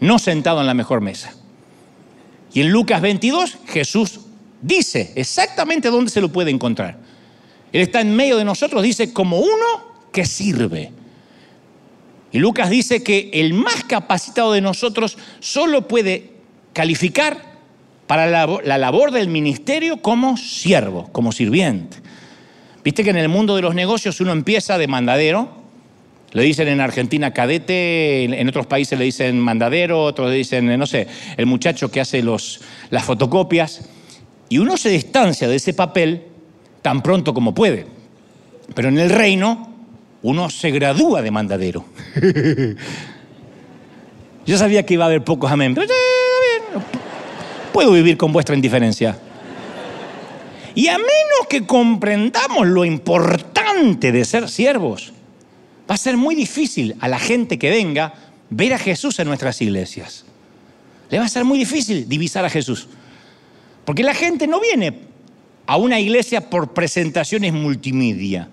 [0.00, 1.34] no sentado en la mejor mesa.
[2.54, 4.20] Y en Lucas 22, Jesús
[4.62, 6.96] dice exactamente dónde se lo puede encontrar.
[7.70, 10.90] Él está en medio de nosotros, dice, como uno que sirve.
[12.30, 16.32] Y Lucas dice que el más capacitado de nosotros solo puede
[16.72, 17.58] calificar
[18.06, 21.98] para la, labor del ministerio como siervo, como sirviente.
[22.84, 25.62] Viste que en el mundo de los negocios uno empieza de mandadero,
[26.32, 30.86] le dicen en Argentina cadete, en otros países le dicen mandadero, otros le dicen, no
[30.86, 33.88] sé, el muchacho que hace las fotocopias.
[34.48, 36.24] Y uno se distancia de ese papel
[36.80, 37.86] tan pronto como puede.
[38.74, 39.74] Pero en el reino
[40.22, 41.84] uno se gradúa de mandadero.
[44.46, 45.76] Yo sabía que iba a haber pocos amén,
[47.72, 49.16] puedo vivir con vuestra indiferencia.
[50.74, 55.12] Y a menos que comprendamos lo importante de ser siervos,
[55.90, 58.14] va a ser muy difícil a la gente que venga
[58.48, 60.24] ver a Jesús en nuestras iglesias.
[61.10, 62.88] Le va a ser muy difícil divisar a Jesús.
[63.84, 64.98] Porque la gente no viene
[65.66, 68.48] a una iglesia por presentaciones multimedia.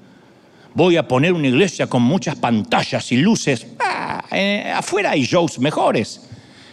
[0.74, 3.66] Voy a poner una iglesia con muchas pantallas y luces.
[3.80, 6.22] Ah, eh, afuera hay shows mejores.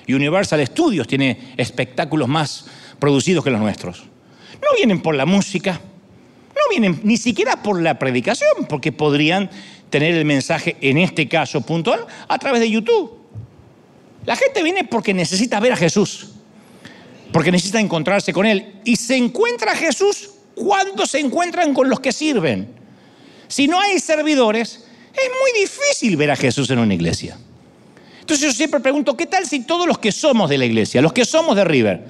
[0.09, 2.67] Universal Studios tiene espectáculos más
[2.99, 4.05] producidos que los nuestros.
[4.63, 9.51] No vienen por la música, no vienen ni siquiera por la predicación, porque podrían
[9.91, 13.13] tener el mensaje, en este caso puntual, a través de YouTube.
[14.25, 16.33] La gente viene porque necesita ver a Jesús
[17.37, 18.77] porque necesita encontrarse con Él.
[18.85, 22.69] Y se encuentra Jesús cuando se encuentran con los que sirven.
[23.49, 27.39] Si no hay servidores, es muy difícil ver a Jesús en una iglesia.
[28.21, 31.13] Entonces yo siempre pregunto, ¿qué tal si todos los que somos de la iglesia, los
[31.13, 32.05] que somos de River,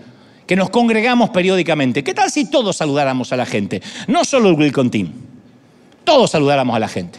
[0.46, 3.82] que nos congregamos periódicamente, qué tal si todos saludáramos a la gente?
[4.06, 5.12] No solo el Team,
[6.04, 7.18] todos saludáramos a la gente.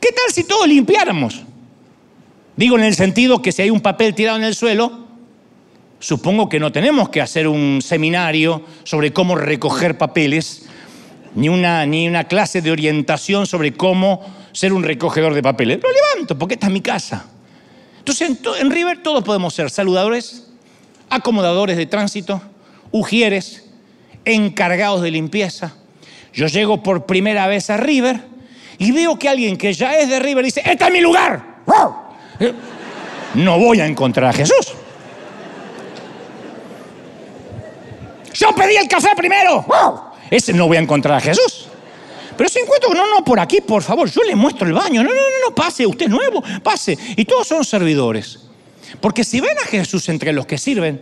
[0.00, 1.42] ¿Qué tal si todos limpiáramos?
[2.56, 5.06] Digo en el sentido que si hay un papel tirado en el suelo,
[5.98, 10.66] Supongo que no tenemos que hacer un seminario sobre cómo recoger papeles,
[11.34, 14.20] ni una, ni una clase de orientación sobre cómo
[14.52, 15.80] ser un recogedor de papeles.
[15.82, 17.26] Lo levanto porque esta es mi casa.
[17.98, 20.45] Entonces en, en River todos podemos ser saludadores,
[21.10, 22.40] acomodadores de tránsito,
[22.90, 23.64] ujieres,
[24.24, 25.74] encargados de limpieza.
[26.32, 28.20] Yo llego por primera vez a River
[28.78, 31.62] y veo que alguien que ya es de River dice, este es mi lugar.
[33.34, 34.74] No voy a encontrar a Jesús.
[38.34, 39.64] Yo pedí el café primero.
[40.30, 41.68] Ese no voy a encontrar a Jesús.
[42.36, 45.02] Pero si encuentro, no, no, por aquí, por favor, yo le muestro el baño.
[45.02, 46.98] No, no, no, no, pase, usted es nuevo, pase.
[47.16, 48.45] Y todos son servidores.
[49.00, 51.00] Porque si ven a Jesús entre los que sirven,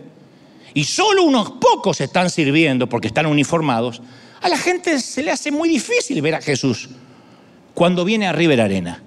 [0.73, 4.01] y solo unos pocos están sirviendo porque están uniformados,
[4.41, 6.89] a la gente se le hace muy difícil ver a Jesús
[7.73, 9.01] cuando viene a River Arena.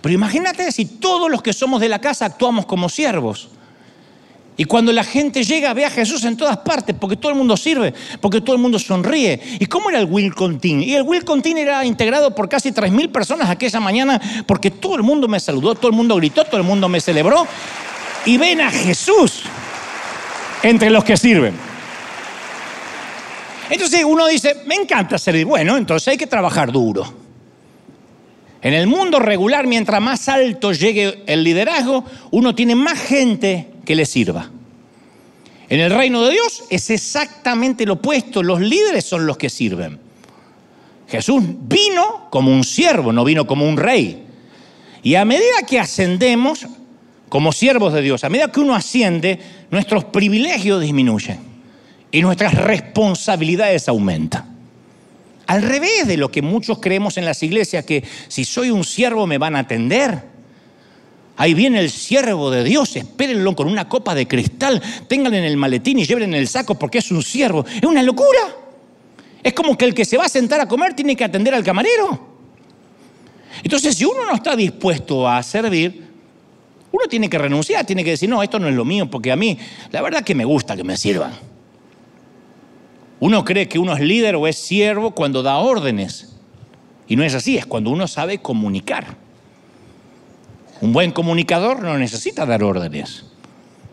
[0.00, 3.48] Pero imagínate si todos los que somos de la casa actuamos como siervos.
[4.56, 7.56] Y cuando la gente llega, ve a Jesús en todas partes, porque todo el mundo
[7.56, 9.40] sirve, porque todo el mundo sonríe.
[9.60, 10.82] ¿Y cómo era el Welcome Team?
[10.82, 15.04] Y el Welcome Team era integrado por casi 3.000 personas aquella mañana, porque todo el
[15.04, 17.46] mundo me saludó, todo el mundo gritó, todo el mundo me celebró.
[18.24, 19.42] Y ven a Jesús
[20.62, 21.54] entre los que sirven.
[23.70, 25.44] Entonces uno dice, me encanta servir.
[25.44, 27.12] Bueno, entonces hay que trabajar duro.
[28.60, 33.94] En el mundo regular, mientras más alto llegue el liderazgo, uno tiene más gente que
[33.94, 34.50] le sirva.
[35.68, 38.42] En el reino de Dios es exactamente lo opuesto.
[38.42, 40.00] Los líderes son los que sirven.
[41.08, 44.24] Jesús vino como un siervo, no vino como un rey.
[45.02, 46.66] Y a medida que ascendemos
[47.28, 49.38] como siervos de Dios, a medida que uno asciende,
[49.70, 51.38] nuestros privilegios disminuyen
[52.10, 54.56] y nuestras responsabilidades aumentan.
[55.46, 59.26] Al revés de lo que muchos creemos en las iglesias, que si soy un siervo
[59.26, 60.22] me van a atender.
[61.36, 65.56] Ahí viene el siervo de Dios, espérenlo con una copa de cristal, ténganlo en el
[65.56, 67.64] maletín y llévenlo en el saco porque es un siervo.
[67.64, 68.40] Es una locura.
[69.42, 71.64] Es como que el que se va a sentar a comer tiene que atender al
[71.64, 72.28] camarero.
[73.62, 76.07] Entonces, si uno no está dispuesto a servir,
[76.90, 79.36] uno tiene que renunciar, tiene que decir, no, esto no es lo mío, porque a
[79.36, 79.58] mí,
[79.90, 81.32] la verdad que me gusta que me sirvan.
[83.20, 86.36] Uno cree que uno es líder o es siervo cuando da órdenes.
[87.06, 89.16] Y no es así, es cuando uno sabe comunicar.
[90.80, 93.24] Un buen comunicador no necesita dar órdenes.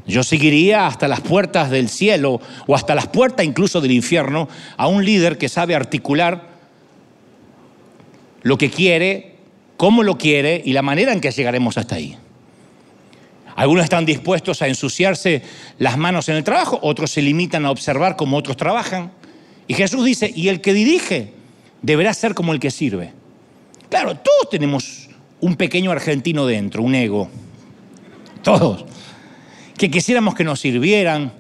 [0.05, 4.87] Yo seguiría hasta las puertas del cielo o hasta las puertas incluso del infierno a
[4.87, 6.49] un líder que sabe articular
[8.43, 9.37] lo que quiere,
[9.77, 12.15] cómo lo quiere y la manera en que llegaremos hasta ahí.
[13.55, 15.41] Algunos están dispuestos a ensuciarse
[15.79, 19.11] las manos en el trabajo, otros se limitan a observar cómo otros trabajan.
[19.67, 21.33] Y Jesús dice, y el que dirige
[21.81, 23.13] deberá ser como el que sirve.
[23.89, 27.29] Claro, todos tenemos un pequeño argentino dentro, un ego.
[28.43, 28.85] Todos.
[29.77, 31.31] Que quisiéramos que nos sirvieran.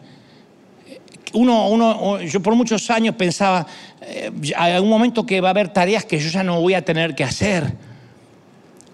[1.33, 3.67] Uno, uno, yo por muchos años pensaba,
[4.01, 6.85] eh, hay algún momento que va a haber tareas que yo ya no voy a
[6.85, 7.73] tener que hacer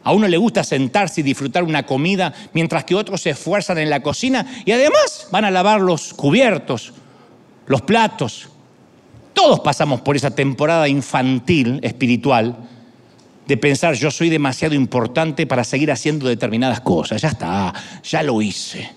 [0.03, 3.89] a uno le gusta sentarse y disfrutar una comida, mientras que otros se esfuerzan en
[3.89, 6.93] la cocina y además van a lavar los cubiertos,
[7.67, 8.49] los platos.
[9.33, 12.57] Todos pasamos por esa temporada infantil, espiritual,
[13.47, 17.21] de pensar yo soy demasiado importante para seguir haciendo determinadas cosas.
[17.21, 18.89] Ya está, ya lo hice.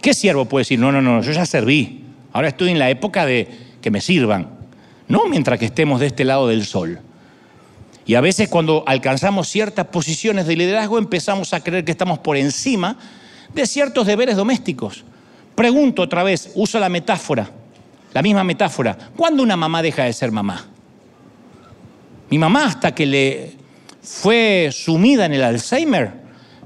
[0.00, 0.78] ¿Qué siervo puede decir?
[0.78, 2.04] No, no, no, yo ya serví.
[2.32, 3.48] Ahora estoy en la época de
[3.80, 4.50] que me sirvan.
[5.08, 7.00] No mientras que estemos de este lado del sol.
[8.10, 12.36] Y a veces cuando alcanzamos ciertas posiciones de liderazgo empezamos a creer que estamos por
[12.36, 12.96] encima
[13.54, 15.04] de ciertos deberes domésticos.
[15.54, 17.48] Pregunto otra vez, uso la metáfora,
[18.12, 18.98] la misma metáfora.
[19.16, 20.66] ¿Cuándo una mamá deja de ser mamá?
[22.30, 23.52] Mi mamá hasta que le
[24.02, 26.12] fue sumida en el Alzheimer,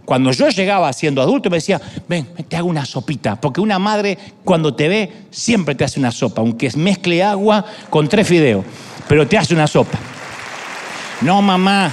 [0.07, 1.78] cuando yo llegaba siendo adulto me decía,
[2.09, 6.11] ven, te hago una sopita, porque una madre cuando te ve siempre te hace una
[6.11, 8.64] sopa, aunque mezcle agua con tres fideos,
[9.07, 9.98] pero te hace una sopa.
[11.20, 11.92] No, mamá.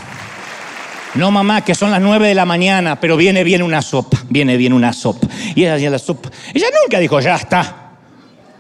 [1.16, 4.18] No, mamá, que son las nueve de la mañana, pero viene bien una sopa.
[4.30, 5.28] Viene bien una sopa.
[5.56, 6.30] Y ella hacía la sopa.
[6.54, 7.92] Ella nunca dijo, ya está.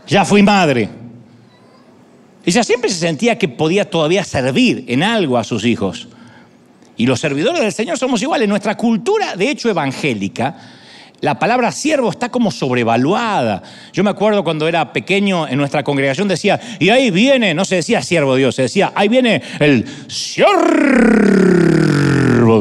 [0.08, 0.90] Ya fui madre.
[2.46, 6.08] Ella siempre se sentía que podía todavía servir en algo a sus hijos.
[6.98, 8.50] Y los servidores del Señor somos iguales.
[8.50, 10.56] Nuestra cultura, de hecho, evangélica,
[11.22, 13.62] la palabra siervo está como sobrevaluada.
[13.94, 17.76] Yo me acuerdo cuando era pequeño en nuestra congregación decía, y ahí viene, no se
[17.76, 20.50] decía siervo de Dios, se decía, ahí viene el siervo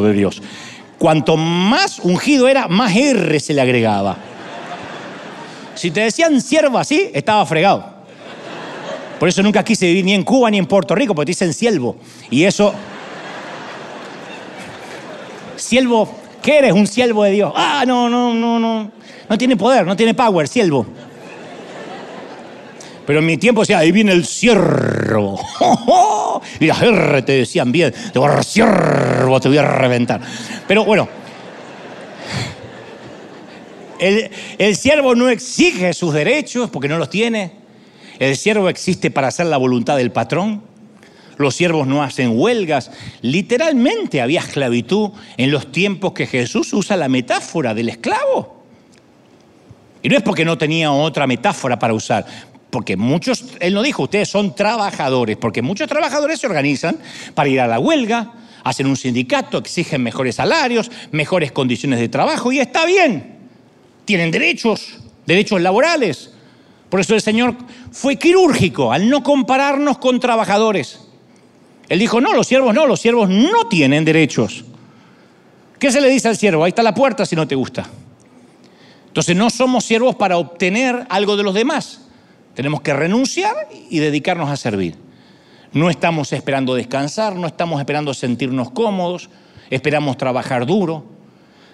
[0.02, 0.42] de Dios.
[0.98, 4.18] Cuanto más ungido era, más R se le agregaba.
[5.74, 8.00] Si te decían siervo así, estaba fregado.
[9.18, 11.54] Por eso nunca quise vivir ni en Cuba ni en Puerto Rico, porque te dicen
[11.54, 11.96] siervo.
[12.28, 12.74] Y eso...
[15.56, 16.72] Siervo ¿Qué eres?
[16.72, 17.52] Un siervo de Dios.
[17.54, 18.90] Ah, no, no, no, no.
[19.28, 20.86] No tiene poder, no tiene power, siervo.
[23.06, 25.40] Pero en mi tiempo decía, ahí viene el siervo.
[26.58, 30.20] Y las R te decían bien, te voy a siervo, te voy a reventar.
[30.66, 31.08] Pero bueno,
[33.98, 37.52] el, el siervo no exige sus derechos porque no los tiene.
[38.18, 40.62] El siervo existe para hacer la voluntad del patrón
[41.40, 42.90] los siervos no hacen huelgas.
[43.22, 48.64] Literalmente había esclavitud en los tiempos que Jesús usa la metáfora del esclavo.
[50.02, 52.26] Y no es porque no tenía otra metáfora para usar.
[52.70, 56.98] porque muchos, él no dijo, ustedes son trabajadores, porque muchos trabajadores se organizan
[57.34, 58.32] para ir a la huelga,
[58.62, 63.38] hacen un sindicato, exigen mejores salarios, mejores condiciones de trabajo, y está bien.
[64.04, 66.30] Tienen derechos, derechos laborales.
[66.88, 67.56] Por eso el Señor
[67.90, 71.09] fue quirúrgico al no compararnos con trabajadores.
[71.90, 74.64] Él dijo, no, los siervos no, los siervos no tienen derechos.
[75.76, 76.62] ¿Qué se le dice al siervo?
[76.62, 77.84] Ahí está la puerta si no te gusta.
[79.08, 82.02] Entonces no somos siervos para obtener algo de los demás.
[82.54, 84.94] Tenemos que renunciar y dedicarnos a servir.
[85.72, 89.28] No estamos esperando descansar, no estamos esperando sentirnos cómodos,
[89.68, 91.04] esperamos trabajar duro.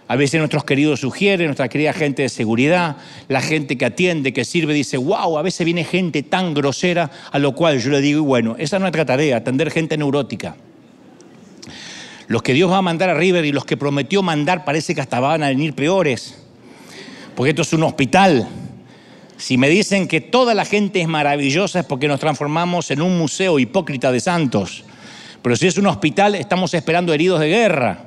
[0.09, 2.97] A veces nuestros queridos sugieren, nuestra querida gente de seguridad,
[3.29, 7.39] la gente que atiende, que sirve, dice, wow, a veces viene gente tan grosera, a
[7.39, 10.57] lo cual yo le digo, bueno, esa es nuestra tarea, atender gente neurótica.
[12.29, 15.01] Los que Dios va a mandar a River y los que prometió mandar parece que
[15.01, 16.47] hasta van a venir peores
[17.37, 18.49] porque esto es un hospital.
[19.37, 23.19] Si me dicen que toda la gente es maravillosa es porque nos transformamos en un
[23.19, 24.83] museo hipócrita de santos.
[25.43, 28.07] Pero si es un hospital, estamos esperando heridos de guerra.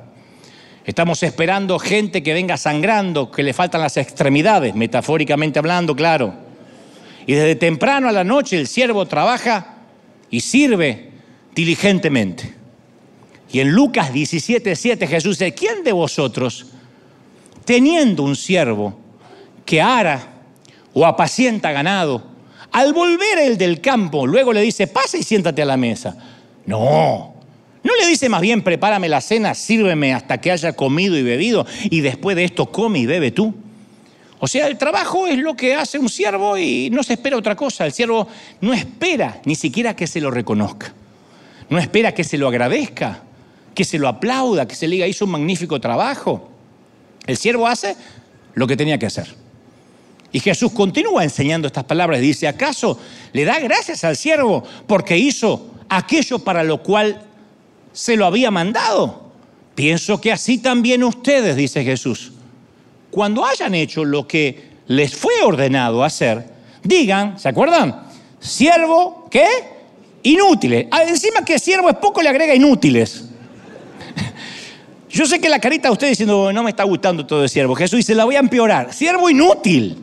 [0.90, 6.34] Estamos esperando gente que venga sangrando, que le faltan las extremidades, metafóricamente hablando, claro.
[7.28, 9.76] Y desde temprano a la noche el siervo trabaja
[10.30, 11.10] y sirve
[11.54, 12.56] diligentemente.
[13.52, 16.66] Y en Lucas 17, 7 Jesús dice, ¿quién de vosotros,
[17.64, 18.98] teniendo un siervo,
[19.64, 20.20] que ara
[20.92, 22.24] o apacienta ganado,
[22.72, 26.16] al volver el del campo, luego le dice, pasa y siéntate a la mesa.
[26.66, 27.29] No,
[27.82, 31.66] no le dice más bien, prepárame la cena, sírveme hasta que haya comido y bebido,
[31.84, 33.54] y después de esto come y bebe tú.
[34.38, 37.54] O sea, el trabajo es lo que hace un siervo y no se espera otra
[37.54, 37.84] cosa.
[37.84, 38.26] El siervo
[38.62, 40.94] no espera ni siquiera que se lo reconozca.
[41.68, 43.22] No espera que se lo agradezca,
[43.74, 46.50] que se lo aplauda, que se le diga hizo un magnífico trabajo.
[47.26, 47.96] El siervo hace
[48.54, 49.28] lo que tenía que hacer.
[50.32, 52.20] Y Jesús continúa enseñando estas palabras.
[52.20, 52.98] Dice, ¿acaso
[53.32, 57.29] le da gracias al siervo porque hizo aquello para lo cual
[57.92, 59.30] se lo había mandado?
[59.74, 62.32] Pienso que así también ustedes, dice Jesús,
[63.10, 66.44] cuando hayan hecho lo que les fue ordenado hacer,
[66.82, 68.08] digan, ¿se acuerdan?
[68.38, 69.46] Siervo, ¿qué?
[70.22, 70.86] Inútiles.
[70.90, 73.24] Ah, encima que siervo es poco, le agrega inútiles.
[75.10, 77.74] Yo sé que la carita de usted diciendo, no me está gustando todo el siervo.
[77.74, 78.92] Jesús dice, la voy a empeorar.
[78.92, 79.96] Siervo inútil.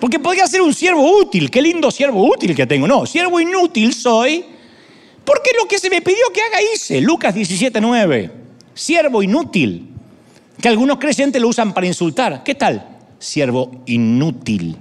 [0.00, 2.86] Porque podría ser un siervo útil, qué lindo siervo útil que tengo.
[2.86, 4.44] No, siervo inútil soy,
[5.26, 7.00] porque lo que se me pidió que haga hice.
[7.00, 8.30] Lucas 17, 9.
[8.72, 9.90] Siervo inútil,
[10.60, 12.42] que algunos creyentes lo usan para insultar.
[12.42, 12.96] ¿Qué tal?
[13.18, 14.76] Siervo inútil.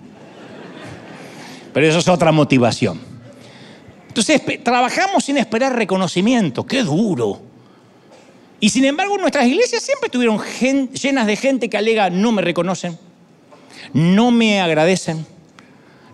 [1.73, 3.01] Pero eso es otra motivación.
[4.07, 6.65] Entonces, trabajamos sin esperar reconocimiento.
[6.65, 7.41] Qué duro.
[8.61, 10.39] Y sin embargo, nuestras iglesias siempre estuvieron
[10.93, 12.97] llenas de gente que alega no me reconocen
[13.93, 15.25] no me agradecen,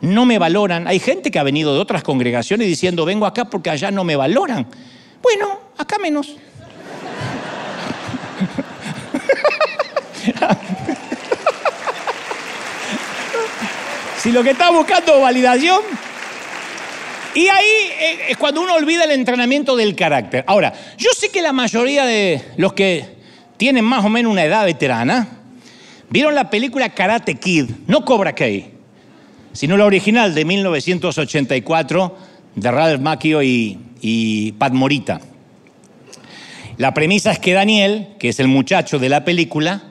[0.02, 0.88] no me valoran.
[0.88, 4.16] Hay gente que ha venido de otras congregaciones diciendo, vengo acá porque allá no me
[4.16, 4.68] valoran.
[5.22, 6.36] Bueno, acá menos.
[14.18, 15.82] si lo que está buscando es validación.
[17.34, 20.44] Y ahí eh, es cuando uno olvida el entrenamiento del carácter.
[20.48, 23.22] Ahora, yo sé que la mayoría de los que
[23.56, 25.42] tienen más o menos una edad veterana,
[26.12, 27.70] ¿Vieron la película Karate Kid?
[27.88, 28.70] No Cobra Kai,
[29.54, 32.18] sino la original de 1984
[32.56, 35.22] de Ralph Macchio y, Pat Morita.
[36.78, 39.84] La premisa es que Daniel, que es el muchacho de la película,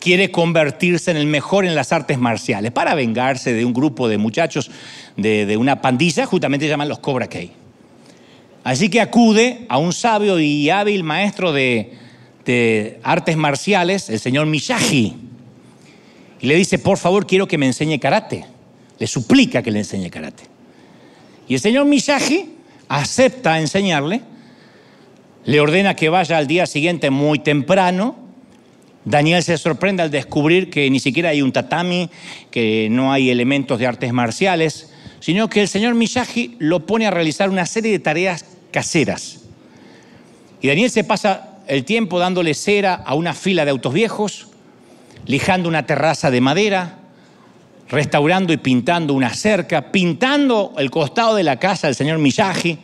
[0.00, 4.18] quiere convertirse en el mejor en las artes marciales para vengarse de un grupo de
[4.18, 4.70] muchachos
[5.16, 7.52] de, una pandilla, justamente llaman los Cobra Kai.
[8.64, 11.92] Así que acude a un sabio y hábil maestro de,
[12.44, 15.31] de artes marciales, el señor Miyagi,
[16.42, 18.44] y le dice, por favor, quiero que me enseñe karate.
[18.98, 20.42] Le suplica que le enseñe karate.
[21.48, 22.50] Y el señor Miyagi
[22.88, 24.20] acepta enseñarle,
[25.44, 28.16] le ordena que vaya al día siguiente muy temprano.
[29.04, 32.10] Daniel se sorprende al descubrir que ni siquiera hay un tatami,
[32.50, 34.90] que no hay elementos de artes marciales,
[35.20, 39.42] sino que el señor Miyagi lo pone a realizar una serie de tareas caseras.
[40.60, 44.48] Y Daniel se pasa el tiempo dándole cera a una fila de autos viejos,
[45.26, 46.98] lijando una terraza de madera,
[47.88, 52.78] restaurando y pintando una cerca, pintando el costado de la casa del señor Miyagi.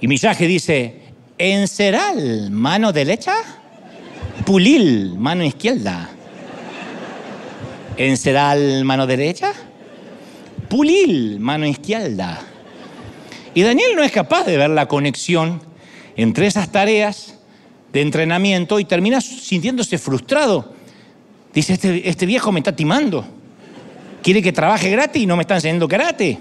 [0.00, 1.00] Y Miyagi dice,
[1.38, 3.34] enceral, mano derecha,
[4.44, 6.10] pulil, mano izquierda.
[7.96, 9.52] Enceral, mano derecha,
[10.68, 12.40] pulil, mano izquierda.
[13.54, 15.60] Y Daniel no es capaz de ver la conexión
[16.16, 17.37] entre esas tareas
[17.92, 20.72] de entrenamiento y termina sintiéndose frustrado.
[21.52, 23.24] Dice, este, este viejo me está timando.
[24.22, 26.38] quiere que trabaje gratis y no me está enseñando karate.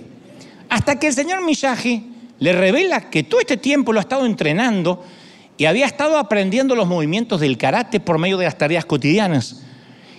[0.70, 5.04] Hasta que el señor Miyagi le revela que todo este tiempo lo ha estado entrenando
[5.58, 9.64] y había estado aprendiendo los movimientos del karate por medio de las tareas cotidianas.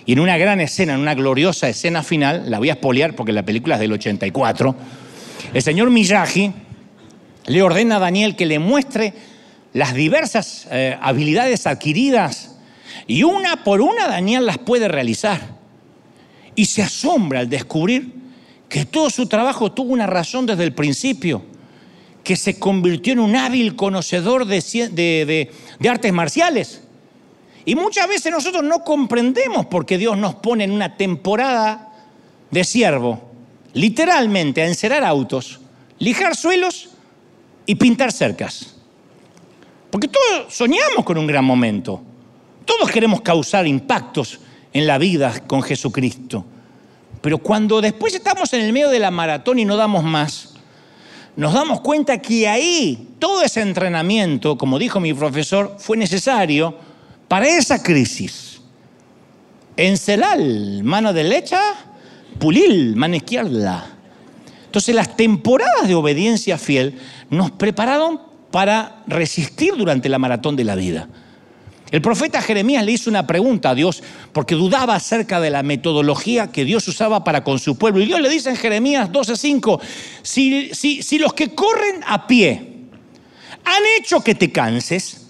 [0.05, 3.31] Y en una gran escena, en una gloriosa escena final, la voy a espolear porque
[3.31, 4.75] la película es del 84,
[5.53, 6.51] el señor Miyagi
[7.45, 9.13] le ordena a Daniel que le muestre
[9.73, 12.55] las diversas eh, habilidades adquiridas
[13.07, 15.57] y una por una Daniel las puede realizar.
[16.55, 18.13] Y se asombra al descubrir
[18.67, 21.43] que todo su trabajo tuvo una razón desde el principio
[22.23, 25.51] que se convirtió en un hábil conocedor de,
[25.89, 26.81] artes marciales.
[27.65, 31.91] Y muchas veces nosotros no comprendemos por qué Dios nos pone en una temporada
[32.51, 33.31] de siervo,
[33.73, 35.59] literalmente a encerar autos,
[35.97, 36.89] lijar suelos
[37.65, 38.78] y pintar cercas.
[39.89, 42.01] Porque todos soñamos con un gran momento.
[42.65, 44.39] Todos queremos causar impactos
[44.71, 46.45] en la vida con Jesucristo.
[47.21, 50.53] Pero cuando después estamos en el medio de la maratón y no damos más,
[51.35, 56.75] nos damos cuenta que ahí todo ese entrenamiento, como dijo mi profesor, fue necesario
[57.27, 58.61] para esa crisis.
[59.75, 61.61] Encelal, mano derecha,
[62.37, 63.97] pulil, mano izquierda.
[64.65, 70.75] Entonces las temporadas de obediencia fiel nos prepararon para resistir durante la maratón de la
[70.75, 71.07] vida.
[71.91, 76.51] El profeta Jeremías le hizo una pregunta a Dios porque dudaba acerca de la metodología
[76.51, 78.01] que Dios usaba para con su pueblo.
[78.01, 79.79] Y Dios le dice en Jeremías 12:5,
[80.21, 82.75] si, si, si los que corren a pie
[83.65, 85.27] han hecho que te canses,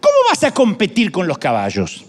[0.00, 2.04] ¿cómo vas a competir con los caballos?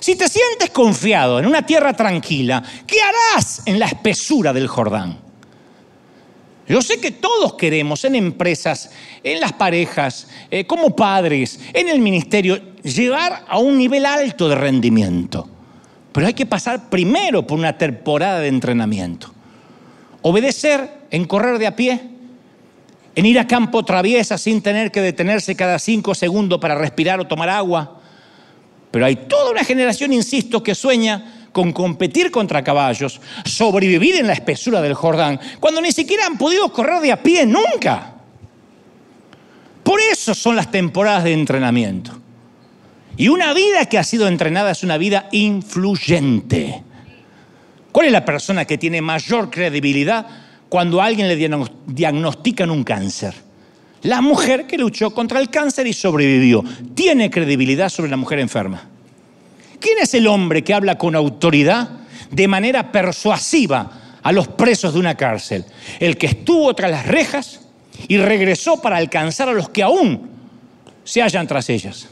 [0.00, 5.27] Si te sientes confiado en una tierra tranquila, ¿qué harás en la espesura del Jordán?
[6.68, 8.90] Yo sé que todos queremos en empresas,
[9.24, 14.54] en las parejas, eh, como padres, en el ministerio, llegar a un nivel alto de
[14.54, 15.48] rendimiento.
[16.12, 19.32] Pero hay que pasar primero por una temporada de entrenamiento.
[20.20, 22.02] Obedecer en correr de a pie,
[23.14, 27.26] en ir a campo traviesa sin tener que detenerse cada cinco segundos para respirar o
[27.26, 28.00] tomar agua.
[28.90, 34.32] Pero hay toda una generación, insisto, que sueña con competir contra caballos, sobrevivir en la
[34.32, 38.14] espesura del Jordán, cuando ni siquiera han podido correr de a pie nunca.
[39.82, 42.12] Por eso son las temporadas de entrenamiento.
[43.16, 46.84] Y una vida que ha sido entrenada es una vida influyente.
[47.90, 50.26] ¿Cuál es la persona que tiene mayor credibilidad
[50.68, 51.36] cuando a alguien le
[51.86, 53.34] diagnostican un cáncer?
[54.02, 56.62] La mujer que luchó contra el cáncer y sobrevivió.
[56.94, 58.88] Tiene credibilidad sobre la mujer enferma.
[59.80, 61.88] ¿Quién es el hombre que habla con autoridad
[62.30, 65.64] de manera persuasiva a los presos de una cárcel?
[66.00, 67.60] El que estuvo tras las rejas
[68.06, 70.30] y regresó para alcanzar a los que aún
[71.04, 72.08] se hallan tras ellas.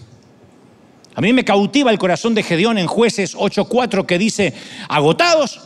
[1.15, 4.53] A mí me cautiva el corazón de Gedeón en jueces 8.4 que dice,
[4.89, 5.63] agotados,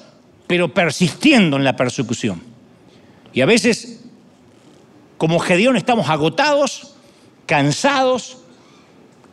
[0.46, 2.42] pero persistiendo en la persecución.
[3.32, 4.00] Y a veces,
[5.16, 6.94] como Gedeón, estamos agotados,
[7.46, 8.38] cansados,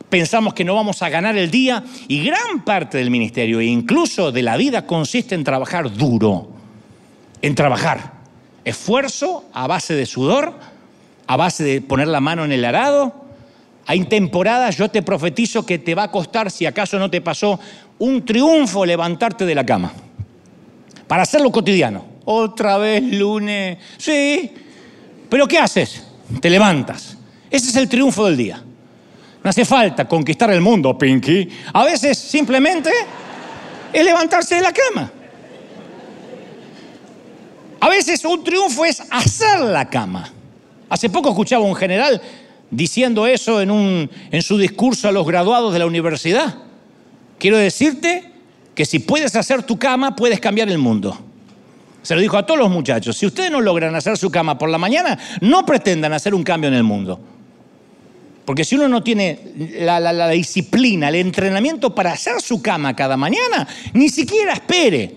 [0.08, 4.32] pensamos que no vamos a ganar el día y gran parte del ministerio e incluso
[4.32, 6.50] de la vida consiste en trabajar duro,
[7.42, 8.18] en trabajar.
[8.64, 10.54] Esfuerzo a base de sudor,
[11.26, 13.14] a base de poner la mano en el arado.
[13.86, 17.58] Hay temporadas, yo te profetizo que te va a costar, si acaso no te pasó,
[17.98, 19.92] un triunfo levantarte de la cama.
[21.06, 22.04] Para hacerlo cotidiano.
[22.26, 23.78] Otra vez lunes.
[23.96, 24.52] Sí.
[25.30, 26.04] Pero ¿qué haces?
[26.40, 27.16] Te levantas.
[27.50, 28.62] Ese es el triunfo del día.
[29.42, 31.48] No hace falta conquistar el mundo, Pinky.
[31.72, 32.90] A veces simplemente
[33.92, 35.12] es levantarse de la cama.
[37.80, 40.32] A veces un triunfo es hacer la cama.
[40.88, 42.20] Hace poco escuchaba un general
[42.70, 46.56] diciendo eso en, un, en su discurso a los graduados de la universidad.
[47.38, 48.32] Quiero decirte
[48.74, 51.16] que si puedes hacer tu cama, puedes cambiar el mundo.
[52.02, 53.16] Se lo dijo a todos los muchachos.
[53.16, 56.68] Si ustedes no logran hacer su cama por la mañana, no pretendan hacer un cambio
[56.68, 57.20] en el mundo.
[58.48, 59.38] Porque si uno no tiene
[59.78, 65.14] la, disciplina, el entrenamiento para hacer su cama cada mañana, ni siquiera espere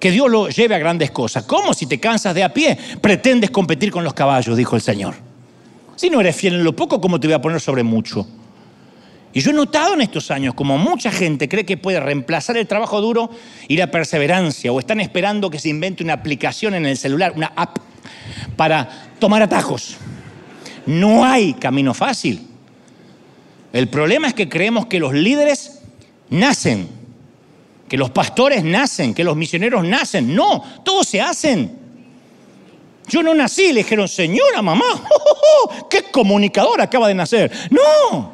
[0.00, 1.44] que Dios lo lleve a grandes cosas.
[1.44, 4.56] ¿Cómo si te cansas de a pie pretendes competir con los caballos?
[4.56, 5.14] Dijo el Señor.
[5.94, 8.26] Si no eres fiel en lo poco, ¿cómo te voy a poner sobre mucho?
[9.32, 12.66] Y yo he notado en estos años como mucha gente cree que puede reemplazar el
[12.66, 13.30] trabajo duro
[13.68, 17.52] y la perseverancia, o están esperando que se invente una aplicación en el celular, una
[17.54, 17.78] app,
[18.56, 18.88] para
[19.20, 19.98] tomar atajos.
[20.84, 22.48] No hay camino fácil.
[23.72, 25.80] El problema es que creemos que los líderes
[26.28, 26.88] nacen,
[27.88, 30.34] que los pastores nacen, que los misioneros nacen.
[30.34, 31.78] No, todos se hacen.
[33.08, 34.84] Yo no nací, le dijeron, señora mamá,
[35.90, 37.50] qué comunicador acaba de nacer.
[37.70, 38.32] No.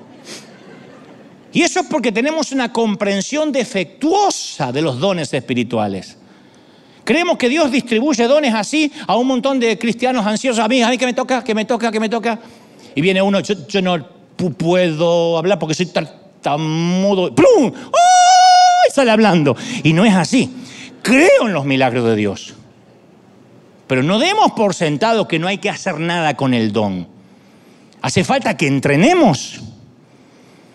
[1.52, 6.16] Y eso es porque tenemos una comprensión defectuosa de los dones espirituales.
[7.04, 10.62] Creemos que Dios distribuye dones así a un montón de cristianos ansiosos.
[10.62, 12.38] A mí, a mí que me toca, que me toca, que me toca.
[12.94, 17.34] Y viene uno, yo no puedo hablar porque soy tartamudo.
[17.34, 17.72] ¡Plum!
[17.74, 18.92] ¡Oh!
[18.92, 19.56] Sale hablando.
[19.82, 20.50] Y no es así.
[21.02, 22.54] Creo en los milagros de Dios.
[23.86, 27.08] Pero no demos por sentado que no hay que hacer nada con el don.
[28.02, 29.60] Hace falta que entrenemos.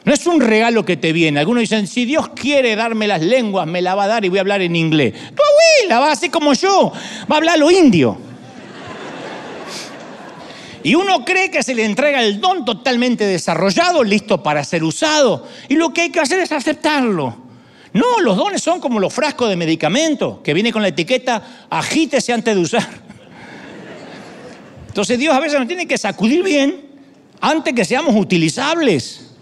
[0.05, 1.39] No es un regalo que te viene.
[1.39, 4.39] Algunos dicen, si Dios quiere darme las lenguas, me la va a dar y voy
[4.39, 5.13] a hablar en inglés.
[5.13, 6.91] Tu abuela va a como yo,
[7.31, 8.32] va a hablar lo indio.
[10.83, 15.47] Y uno cree que se le entrega el don totalmente desarrollado, listo para ser usado.
[15.69, 17.37] Y lo que hay que hacer es aceptarlo.
[17.93, 22.33] No, los dones son como los frascos de medicamento, que viene con la etiqueta agítese
[22.33, 22.89] antes de usar.
[24.87, 26.85] Entonces Dios a veces nos tiene que sacudir bien
[27.39, 29.32] antes que seamos utilizables.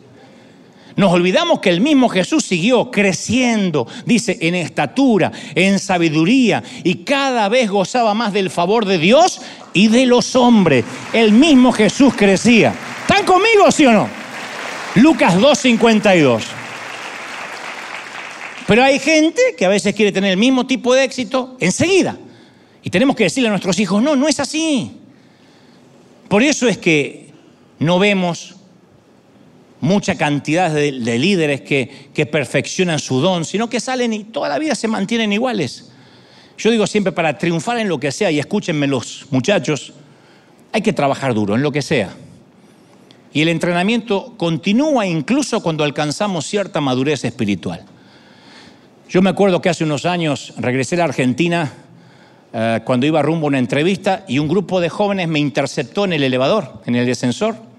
[1.01, 7.49] Nos olvidamos que el mismo Jesús siguió creciendo, dice, en estatura, en sabiduría, y cada
[7.49, 9.41] vez gozaba más del favor de Dios
[9.73, 10.85] y de los hombres.
[11.11, 12.75] El mismo Jesús crecía.
[13.01, 14.07] ¿Están conmigo, sí o no?
[14.93, 16.43] Lucas 2.52.
[18.67, 22.15] Pero hay gente que a veces quiere tener el mismo tipo de éxito enseguida.
[22.83, 24.91] Y tenemos que decirle a nuestros hijos, no, no es así.
[26.27, 27.33] Por eso es que
[27.79, 28.60] no vemos
[29.81, 34.75] mucha cantidad de, líderes que, perfeccionan su don, sino que salen y toda la vida
[34.75, 35.91] se mantienen iguales.
[36.57, 39.93] Yo digo siempre, para triunfar en lo que sea, y escúchenme los muchachos,
[40.71, 42.13] hay que trabajar duro en lo que sea.
[43.33, 47.83] Y el entrenamiento continúa incluso cuando alcanzamos cierta madurez espiritual.
[49.09, 51.73] Yo me acuerdo que hace unos años regresé a la Argentina
[52.53, 56.13] eh, cuando iba rumbo a una entrevista y un grupo de jóvenes me interceptó en
[56.13, 57.70] el elevador, en el descensor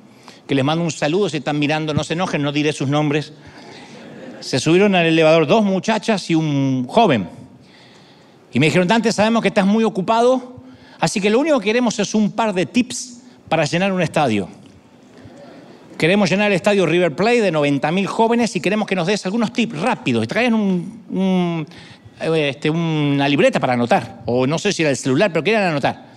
[0.52, 3.32] que les mando un saludo, si están mirando, no se enojen, no diré sus nombres.
[4.40, 7.26] Se subieron al elevador dos muchachas y un joven.
[8.52, 10.60] Y me dijeron, Dante, sabemos que estás muy ocupado,
[11.00, 14.46] así que lo único que queremos es un par de tips para llenar un estadio.
[15.96, 19.54] Queremos llenar el estadio River Plate de 90.000 jóvenes y queremos que nos des algunos
[19.54, 20.22] tips rápidos.
[20.24, 21.66] Y traigan un,
[22.20, 26.11] este, una libreta para anotar, o no sé si era el celular, pero querían anotar.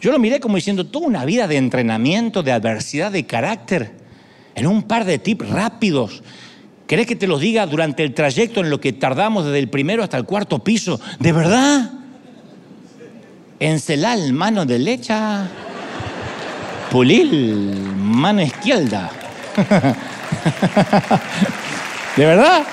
[0.00, 3.92] Yo lo miré como diciendo, toda una vida de entrenamiento, de adversidad, de carácter,
[4.54, 6.22] en un par de tips rápidos.
[6.86, 10.02] ¿Querés que te los diga durante el trayecto en lo que tardamos desde el primero
[10.02, 11.00] hasta el cuarto piso?
[11.18, 11.90] ¿De verdad?
[13.60, 15.46] Encelar mano derecha,
[16.90, 17.30] pulir
[17.96, 19.10] mano izquierda.
[22.16, 22.64] ¿De verdad?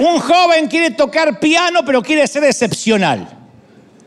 [0.00, 3.28] Un joven quiere tocar piano, pero quiere ser excepcional.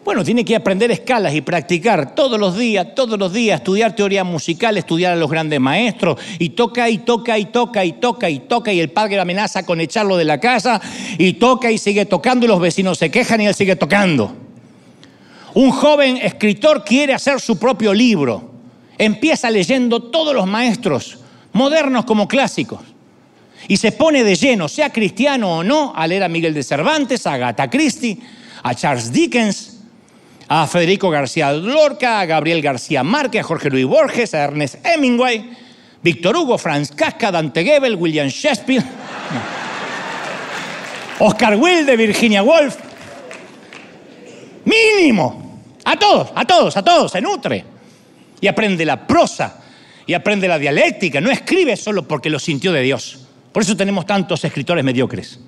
[0.05, 4.23] Bueno, tiene que aprender escalas y practicar todos los días, todos los días, estudiar teoría
[4.23, 8.39] musical, estudiar a los grandes maestros, y toca y toca y toca y toca y
[8.39, 10.81] toca, y el padre lo amenaza con echarlo de la casa,
[11.17, 14.33] y toca y sigue tocando, y los vecinos se quejan y él sigue tocando.
[15.53, 18.49] Un joven escritor quiere hacer su propio libro.
[18.97, 21.19] Empieza leyendo todos los maestros,
[21.51, 22.90] modernos como clásicos
[23.67, 27.25] y se pone de lleno, sea cristiano o no, a leer a Miguel de Cervantes,
[27.27, 28.17] a Agatha Christie,
[28.63, 29.79] a Charles Dickens,
[30.47, 35.51] a Federico García Lorca, a Gabriel García Márquez, a Jorge Luis Borges, a Ernest Hemingway,
[36.03, 38.83] Víctor Hugo, Franz Kafka, Dante Gebel, William Shakespeare,
[41.19, 42.77] Oscar Wilde, Virginia Woolf.
[44.65, 45.41] Mínimo.
[45.83, 47.65] A todos, a todos, a todos, se nutre.
[48.39, 49.61] Y aprende la prosa
[50.05, 51.21] y aprende la dialéctica.
[51.21, 53.27] No escribe solo porque lo sintió de Dios.
[53.51, 55.39] Por eso tenemos tantos escritores mediocres.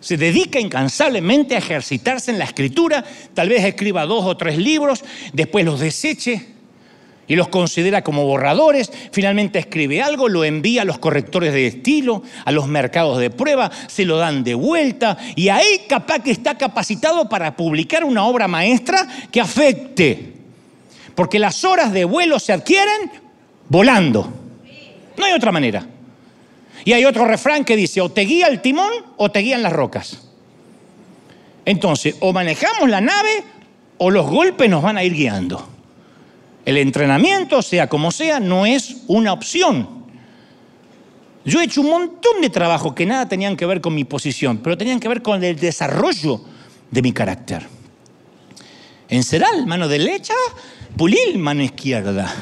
[0.00, 5.04] Se dedica incansablemente a ejercitarse en la escritura, tal vez escriba dos o tres libros,
[5.32, 6.46] después los deseche
[7.28, 12.24] y los considera como borradores, finalmente escribe algo, lo envía a los correctores de estilo,
[12.44, 16.56] a los mercados de prueba, se lo dan de vuelta y ahí capaz que está
[16.58, 20.32] capacitado para publicar una obra maestra que afecte.
[21.14, 23.12] Porque las horas de vuelo se adquieren
[23.68, 24.32] volando.
[25.16, 25.86] No hay otra manera.
[26.84, 29.72] Y hay otro refrán que dice, o te guía el timón o te guían las
[29.72, 30.22] rocas.
[31.64, 33.44] Entonces, o manejamos la nave
[33.98, 35.68] o los golpes nos van a ir guiando.
[36.64, 40.00] El entrenamiento, sea como sea, no es una opción.
[41.44, 44.58] Yo he hecho un montón de trabajo que nada tenían que ver con mi posición,
[44.58, 46.40] pero tenían que ver con el desarrollo
[46.90, 47.66] de mi carácter.
[49.08, 50.34] Encerar, mano derecha,
[50.96, 52.32] pulir, mano izquierda.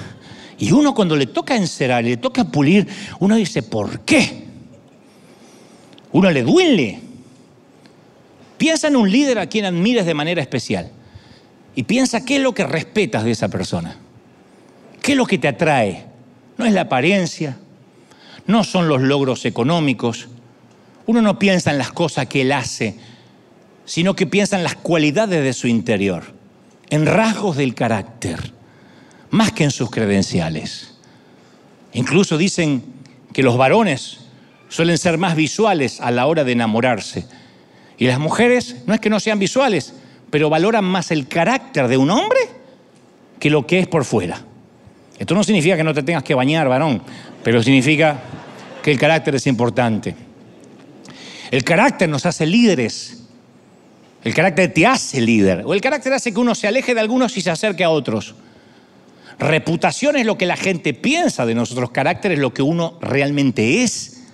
[0.59, 2.86] Y uno cuando le toca encerar, le toca pulir,
[3.20, 4.44] uno dice, ¿por qué?
[6.12, 6.98] Uno le duele.
[8.56, 10.90] Piensa en un líder a quien admires de manera especial.
[11.76, 13.96] Y piensa qué es lo que respetas de esa persona.
[15.00, 16.06] ¿Qué es lo que te atrae?
[16.56, 17.56] No es la apariencia,
[18.48, 20.28] no son los logros económicos.
[21.06, 22.96] uno no piensa en las cosas que él hace,
[23.84, 26.24] sino que piensa en las cualidades de su interior,
[26.90, 28.52] en rasgos del carácter,
[29.30, 30.94] más que en sus credenciales.
[31.92, 32.84] Incluso dicen
[33.32, 34.18] que los varones
[34.68, 37.26] suelen ser más visuales a la hora de enamorarse.
[37.96, 39.94] Y las mujeres no es que no sean visuales,
[40.30, 42.38] pero valoran más el carácter de un hombre
[43.40, 44.40] que lo que es por fuera.
[45.18, 47.02] Esto no significa que no te tengas que bañar, varón,
[47.42, 48.20] pero significa
[48.82, 50.14] que el carácter es importante.
[51.50, 53.24] El carácter nos hace líderes.
[54.22, 55.62] El carácter te hace líder.
[55.64, 58.34] O el carácter hace que uno se aleje de algunos y se acerque a otros.
[59.39, 61.91] Reputación es lo que la gente piensa de nosotros.
[61.91, 64.24] Carácter es lo que uno realmente es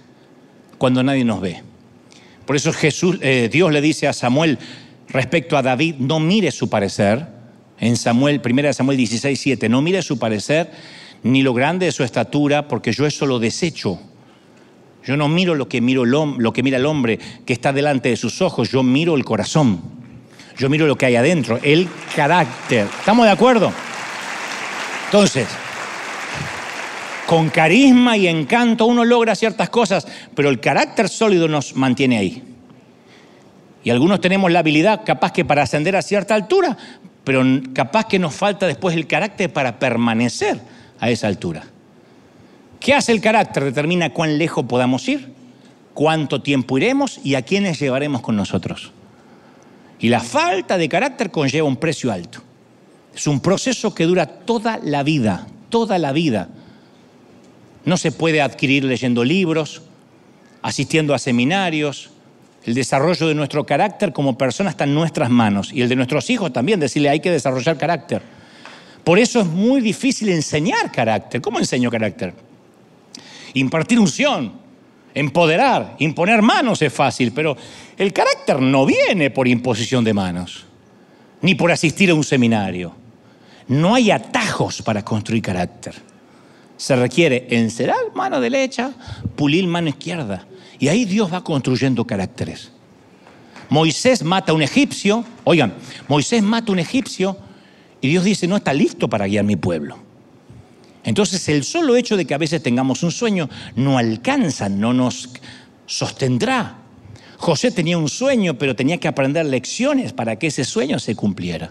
[0.79, 1.63] cuando nadie nos ve.
[2.47, 4.59] Por eso Jesús, eh, Dios le dice a Samuel
[5.09, 7.27] respecto a David, no mire su parecer.
[7.79, 10.71] En Samuel, 1 Samuel 16, 7, no mire su parecer
[11.23, 13.99] ni lo grande de su estatura, porque yo eso lo desecho.
[15.05, 18.17] Yo no miro lo que, miro lo que mira el hombre que está delante de
[18.17, 19.81] sus ojos, yo miro el corazón.
[20.57, 22.87] Yo miro lo que hay adentro, el carácter.
[23.01, 23.73] ¿Estamos de acuerdo?
[25.15, 25.47] Entonces,
[27.25, 32.43] con carisma y encanto uno logra ciertas cosas, pero el carácter sólido nos mantiene ahí.
[33.85, 36.77] Y algunos tenemos la habilidad capaz que para ascender a cierta altura,
[37.23, 40.61] pero capaz que nos falta después el carácter para permanecer
[40.99, 41.63] a esa altura.
[42.81, 43.63] ¿Qué hace el carácter?
[43.63, 45.33] Determina cuán lejos podamos ir,
[45.95, 48.91] cuánto tiempo iremos y a quiénes llevaremos con nosotros.
[50.01, 52.43] Y la falta de carácter conlleva un precio alto.
[53.15, 56.49] Es un proceso que dura toda la vida, toda la vida.
[57.85, 59.83] No se puede adquirir leyendo libros,
[60.63, 62.11] asistiendo a seminarios.
[62.65, 66.29] El desarrollo de nuestro carácter como persona está en nuestras manos y el de nuestros
[66.31, 68.23] hijos también, decirle hay que desarrollar carácter.
[69.05, 71.43] Por eso es muy difícil enseñar carácter.
[71.43, 72.33] ¿Cómo enseño carácter?
[73.53, 74.53] Impartir unción,
[75.13, 77.55] empoderar, imponer manos es fácil, pero
[77.99, 80.65] el carácter no viene por imposición de manos,
[81.43, 83.04] ni por asistir a un seminario.
[83.69, 85.95] No hay atajos para construir carácter.
[86.77, 88.93] Se requiere encerar mano derecha,
[89.37, 90.47] pulir mano izquierda.
[90.79, 92.71] Y ahí Dios va construyendo caracteres.
[93.71, 95.75] Moisés mata a un egipcio, oigan,
[96.09, 97.37] Moisés mata a un egipcio
[98.01, 99.97] y Dios dice, no está listo para guiar mi pueblo.
[101.05, 105.31] Entonces el solo hecho de que a veces tengamos un sueño no alcanza, no nos
[105.87, 106.79] sostendrá.
[107.37, 111.71] José tenía un sueño, pero tenía que aprender lecciones para que ese sueño se cumpliera.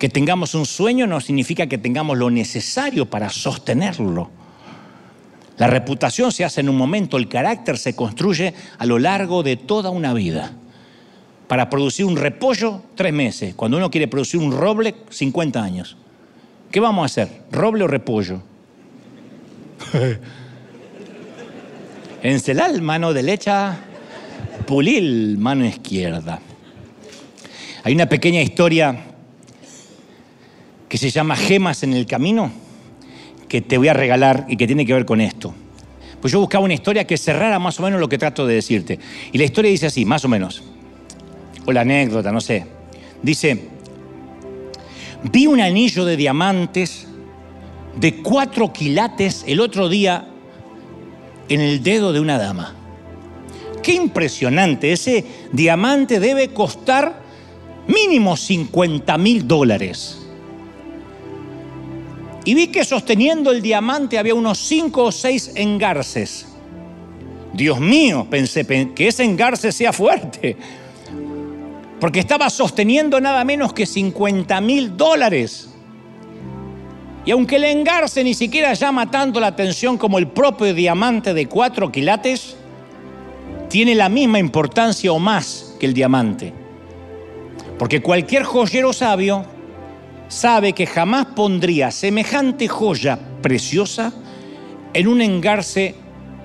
[0.00, 4.30] Que tengamos un sueño no significa que tengamos lo necesario para sostenerlo.
[5.58, 9.56] La reputación se hace en un momento, el carácter se construye a lo largo de
[9.56, 10.52] toda una vida.
[11.48, 13.54] Para producir un repollo, tres meses.
[13.54, 15.98] Cuando uno quiere producir un roble, 50 años.
[16.70, 17.42] ¿Qué vamos a hacer?
[17.52, 18.40] ¿Roble o repollo?
[22.22, 23.80] Encelar mano derecha,
[24.66, 26.40] pulir mano izquierda.
[27.84, 29.09] Hay una pequeña historia
[30.90, 32.50] que se llama Gemas en el Camino,
[33.48, 35.54] que te voy a regalar y que tiene que ver con esto.
[36.20, 38.98] Pues yo buscaba una historia que cerrara más o menos lo que trato de decirte.
[39.32, 40.62] Y la historia dice así, más o menos.
[41.64, 42.66] O la anécdota, no sé.
[43.22, 43.68] Dice,
[45.22, 47.06] Vi un anillo de diamantes
[47.96, 50.26] de cuatro quilates el otro día
[51.48, 52.74] en el dedo de una dama.
[53.82, 57.22] Qué impresionante, ese diamante debe costar
[57.86, 60.19] mínimo 50 mil dólares.
[62.44, 66.46] Y vi que sosteniendo el diamante había unos cinco o seis engarces.
[67.52, 70.56] Dios mío, pensé, que ese engarce sea fuerte
[72.00, 75.68] porque estaba sosteniendo nada menos que 50 mil dólares.
[77.26, 81.46] Y aunque el engarce ni siquiera llama tanto la atención como el propio diamante de
[81.46, 82.56] cuatro quilates,
[83.68, 86.54] tiene la misma importancia o más que el diamante.
[87.78, 89.44] Porque cualquier joyero sabio
[90.30, 94.12] sabe que jamás pondría semejante joya preciosa
[94.94, 95.94] en un engarce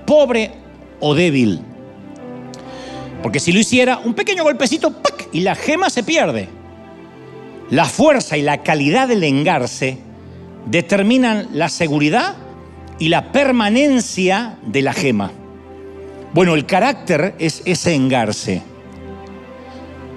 [0.06, 0.52] pobre
[1.00, 1.62] o débil.
[3.22, 5.30] Porque si lo hiciera, un pequeño golpecito ¡pac!
[5.32, 6.50] y la gema se pierde.
[7.70, 10.00] La fuerza y la calidad del engarce
[10.66, 12.36] determinan la seguridad
[13.00, 15.32] y la permanencia de la gema.
[16.34, 18.62] Bueno, el carácter es ese engarce.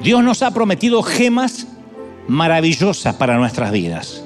[0.02, 1.66] Dios nos ha prometido gemas
[2.28, 4.22] maravillosas para nuestras vidas.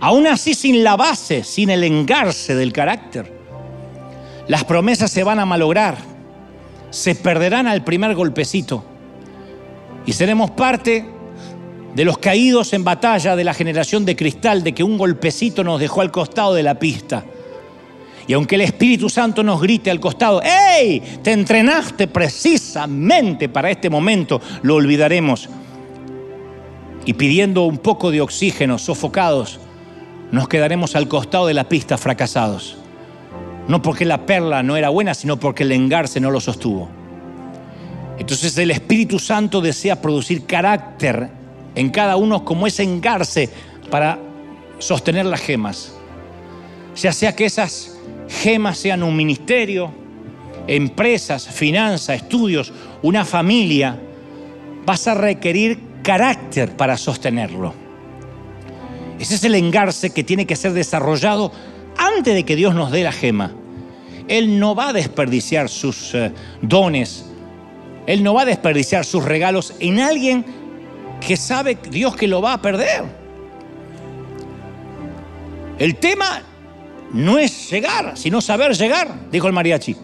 [0.00, 3.32] Aún así, sin la base, sin el engarce del carácter,
[4.46, 6.10] las promesas se van a malograr
[6.90, 8.84] se perderán al primer golpecito
[10.04, 11.04] y seremos parte
[11.94, 15.80] de los caídos en batalla de la generación de cristal, de que un golpecito nos
[15.80, 17.24] dejó al costado de la pista.
[18.26, 23.90] Y aunque el Espíritu Santo nos grite al costado, rey, te entrenaste precisamente para este
[23.90, 25.48] momento, lo olvidaremos.
[27.10, 29.58] Y pidiendo un poco de oxígeno, sofocados,
[30.30, 32.76] nos quedaremos al costado de la pista fracasados.
[33.66, 36.88] No porque la perla no era buena, sino porque el engarce no lo sostuvo.
[38.16, 41.30] Entonces el Espíritu Santo desea producir carácter
[41.74, 43.50] en cada uno como ese engarce
[43.90, 44.20] para
[44.78, 45.92] sostener las gemas.
[46.94, 47.98] Ya sea que esas
[48.28, 49.90] gemas sean un ministerio,
[50.68, 53.98] empresas, finanzas, estudios, una familia,
[54.86, 57.74] vas a requerir carácter para sostenerlo.
[59.18, 61.52] Ese es el engarce que tiene que ser desarrollado
[61.96, 63.52] antes de que Dios nos dé la gema.
[64.28, 66.32] Él no va a desperdiciar sus eh,
[66.62, 67.26] dones,
[68.06, 70.44] Él no va a desperdiciar sus regalos en alguien
[71.20, 73.04] que sabe Dios que lo va a perder.
[75.78, 76.42] El tema
[77.12, 79.96] no es llegar, sino saber llegar, dijo el mariachi.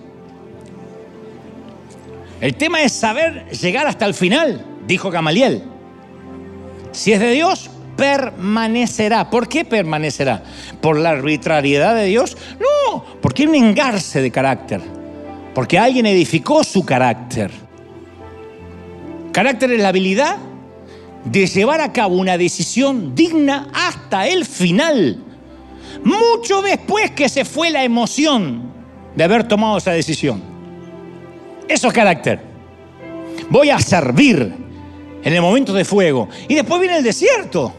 [2.40, 5.76] El tema es saber llegar hasta el final, dijo Gamaliel.
[6.97, 9.28] Si es de Dios, permanecerá.
[9.28, 10.42] ¿Por qué permanecerá?
[10.80, 12.38] ¿Por la arbitrariedad de Dios?
[12.59, 14.80] No, porque hay un engarce de carácter.
[15.55, 17.51] Porque alguien edificó su carácter.
[19.30, 20.38] Carácter es la habilidad
[21.26, 25.22] de llevar a cabo una decisión digna hasta el final.
[26.03, 28.72] Mucho después que se fue la emoción
[29.14, 30.42] de haber tomado esa decisión.
[31.68, 32.40] Eso es carácter.
[33.51, 34.66] Voy a servir
[35.23, 36.29] en el momento de fuego.
[36.49, 37.73] Y después viene el desierto.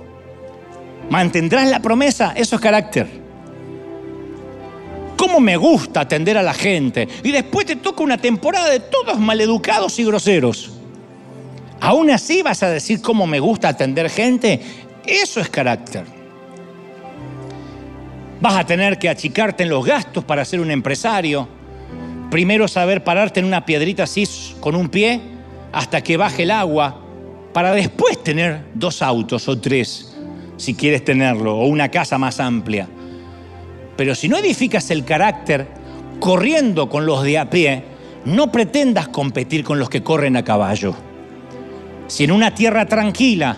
[1.09, 2.33] ¿Mantendrás la promesa?
[2.35, 3.07] Eso es carácter.
[5.15, 7.07] ¿Cómo me gusta atender a la gente?
[7.23, 10.73] Y después te toca una temporada de todos maleducados y groseros.
[11.79, 14.61] ¿Aún así vas a decir cómo me gusta atender gente?
[15.05, 16.03] Eso es carácter.
[18.39, 21.47] Vas a tener que achicarte en los gastos para ser un empresario.
[22.29, 24.27] Primero saber pararte en una piedrita así
[24.59, 25.21] con un pie
[25.71, 27.06] hasta que baje el agua
[27.57, 30.13] para después tener dos autos o tres
[30.57, 32.87] si quieres tenerlo, o una casa más amplia.
[33.95, 35.67] Pero si no edificas el carácter
[36.19, 37.83] corriendo con los de a pie,
[38.25, 40.93] no pretendas competir con los que corren a caballo.
[42.05, 43.57] Si en una tierra tranquila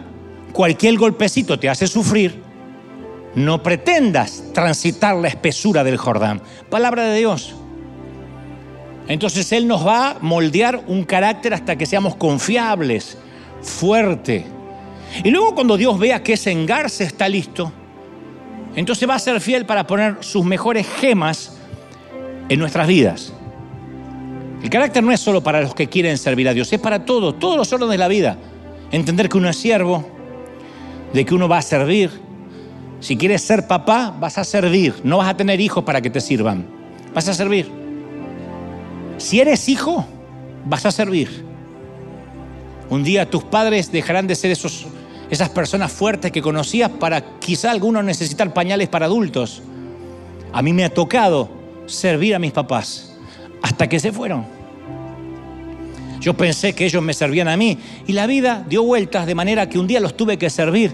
[0.54, 2.41] cualquier golpecito te hace sufrir,
[3.36, 6.41] no pretendas transitar la espesura del Jordán.
[6.70, 7.54] Palabra de Dios.
[9.10, 13.18] Entonces Él nos va a moldear un carácter hasta que seamos confiables,
[13.62, 14.45] fuerte,
[15.24, 17.72] y luego cuando Dios vea que ese engarce está listo,
[18.76, 21.57] entonces va a ser fiel para poner sus mejores gemas
[22.47, 23.34] en nuestras vidas.
[24.62, 27.39] El carácter no es solo para los que quieren servir a Dios, es para todos,
[27.39, 28.38] todos los órdenes de la vida.
[28.91, 30.05] Entender que uno es siervo,
[31.14, 32.12] de que uno va a servir.
[32.99, 36.20] Si quieres ser papá, vas a servir, no vas a tener hijos para que te
[36.20, 36.68] sirvan,
[37.14, 37.72] vas a servir.
[39.18, 40.05] Si eres hijo,
[40.66, 41.49] vas a servir.
[42.90, 44.88] Un día tus padres dejarán de ser esos
[45.30, 49.62] esas personas fuertes que conocías para quizá algunos necesitar pañales para adultos.
[50.52, 51.50] A mí me ha tocado
[51.86, 53.16] servir a mis papás
[53.62, 54.46] hasta que se fueron.
[56.20, 57.78] Yo pensé que ellos me servían a mí
[58.08, 60.94] y la vida dio vueltas de manera que un día los tuve que servir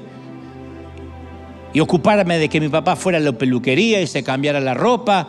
[1.74, 5.28] y ocuparme de que mi papá fuera a la peluquería y se cambiara la ropa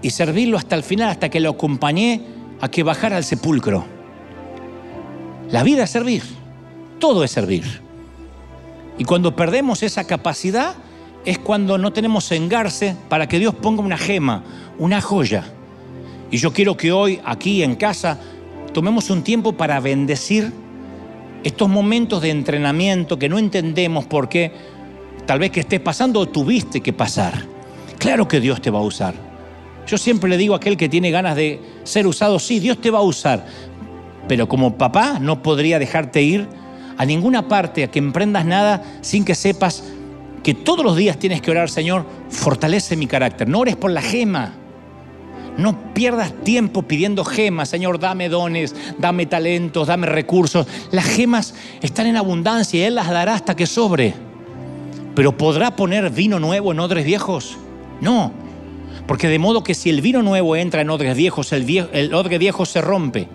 [0.00, 2.22] y servirlo hasta el final, hasta que lo acompañé
[2.60, 3.97] a que bajara al sepulcro.
[5.50, 6.22] La vida es servir,
[6.98, 7.64] todo es servir.
[8.98, 10.74] Y cuando perdemos esa capacidad
[11.24, 14.44] es cuando no tenemos engarce para que Dios ponga una gema,
[14.78, 15.44] una joya.
[16.30, 18.18] Y yo quiero que hoy, aquí en casa,
[18.74, 20.52] tomemos un tiempo para bendecir
[21.44, 24.52] estos momentos de entrenamiento que no entendemos por qué
[25.24, 27.44] tal vez que estés pasando o tuviste que pasar.
[27.98, 29.14] Claro que Dios te va a usar.
[29.86, 32.90] Yo siempre le digo a aquel que tiene ganas de ser usado, sí, Dios te
[32.90, 33.46] va a usar,
[34.28, 36.46] pero como papá no podría dejarte ir
[36.96, 39.84] a ninguna parte, a que emprendas nada sin que sepas
[40.42, 43.48] que todos los días tienes que orar, Señor, fortalece mi carácter.
[43.48, 44.52] No ores por la gema.
[45.56, 50.68] No pierdas tiempo pidiendo gemas, Señor, dame dones, dame talentos, dame recursos.
[50.92, 54.14] Las gemas están en abundancia y Él las dará hasta que sobre.
[55.16, 57.58] Pero ¿podrá poner vino nuevo en odres viejos?
[58.00, 58.32] No,
[59.08, 62.38] porque de modo que si el vino nuevo entra en odres viejos, el, el odre
[62.38, 63.26] viejo se rompe.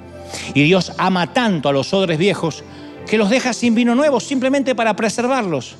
[0.53, 2.63] Y Dios ama tanto a los odres viejos
[3.07, 5.75] que los deja sin vino nuevo simplemente para preservarlos.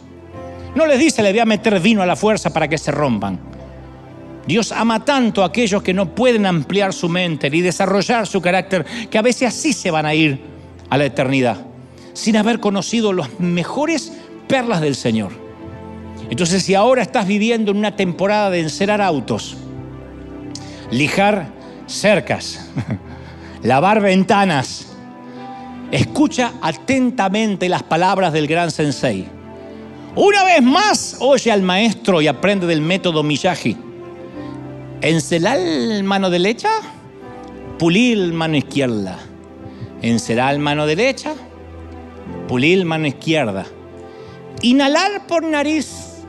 [0.75, 3.39] No les dice, le voy a meter vino a la fuerza para que se rompan.
[4.45, 8.85] Dios ama tanto a aquellos que no pueden ampliar su mente ni desarrollar su carácter,
[9.09, 10.41] que a veces así se van a ir
[10.89, 11.57] a la eternidad,
[12.13, 14.11] sin haber conocido las mejores
[14.47, 15.31] perlas del Señor.
[16.29, 19.55] Entonces, si ahora estás viviendo en una temporada de encerar autos,
[20.91, 21.47] lijar
[21.87, 22.69] cercas,
[23.63, 24.87] lavar ventanas.
[25.91, 29.27] Escucha atentamente las palabras del gran sensei.
[30.15, 33.77] Una vez más, oye al maestro y aprende del método Miyagi.
[35.01, 35.59] Encelar
[36.03, 36.69] mano derecha,
[37.79, 39.17] pulir mano izquierda.
[40.01, 41.33] Encerar mano derecha,
[42.47, 43.65] pulir mano izquierda.
[44.61, 46.23] Inhalar por nariz,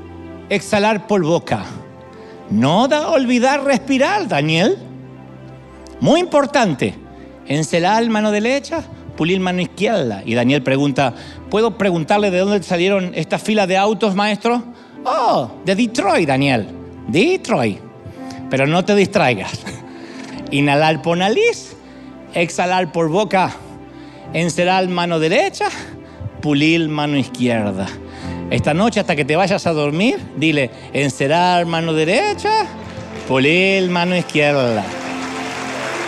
[0.49, 1.65] exhalar por boca.
[2.51, 4.77] No da olvidar respirar, Daniel.
[6.01, 7.04] Muy importante.
[7.47, 8.85] Encelar mano derecha,
[9.17, 10.23] pulir mano izquierda.
[10.25, 11.15] Y Daniel pregunta,
[11.51, 14.63] ¿puedo preguntarle de dónde salieron estas filas de autos, maestro?
[15.05, 16.67] Oh, de Detroit, Daniel.
[17.09, 17.79] Detroit.
[18.51, 19.61] Pero no te distraigas.
[20.51, 21.77] Inhalar por nariz,
[22.35, 23.55] exhalar por boca,
[24.33, 25.67] encerar mano derecha,
[26.41, 27.87] pulir mano izquierda.
[28.51, 32.67] Esta noche hasta que te vayas a dormir, dile, encerar mano derecha,
[33.27, 34.85] pulir mano izquierda.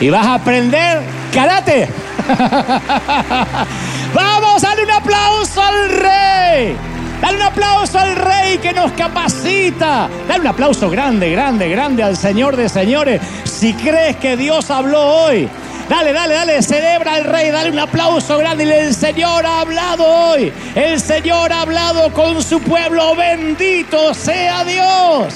[0.00, 1.00] Y vas a aprender
[1.32, 1.88] karate.
[4.14, 6.76] Vamos, dale un aplauso al rey.
[7.20, 10.08] Dale un aplauso al rey que nos capacita.
[10.28, 13.22] Dale un aplauso grande, grande, grande al Señor de señores.
[13.44, 15.48] Si crees que Dios habló hoy,
[15.88, 18.64] Dale, dale, dale, celebra al rey, dale un aplauso grande.
[18.64, 20.52] El Señor ha hablado hoy.
[20.74, 23.14] El Señor ha hablado con su pueblo.
[23.14, 25.34] Bendito sea Dios.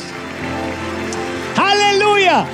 [1.57, 2.45] Aleluya.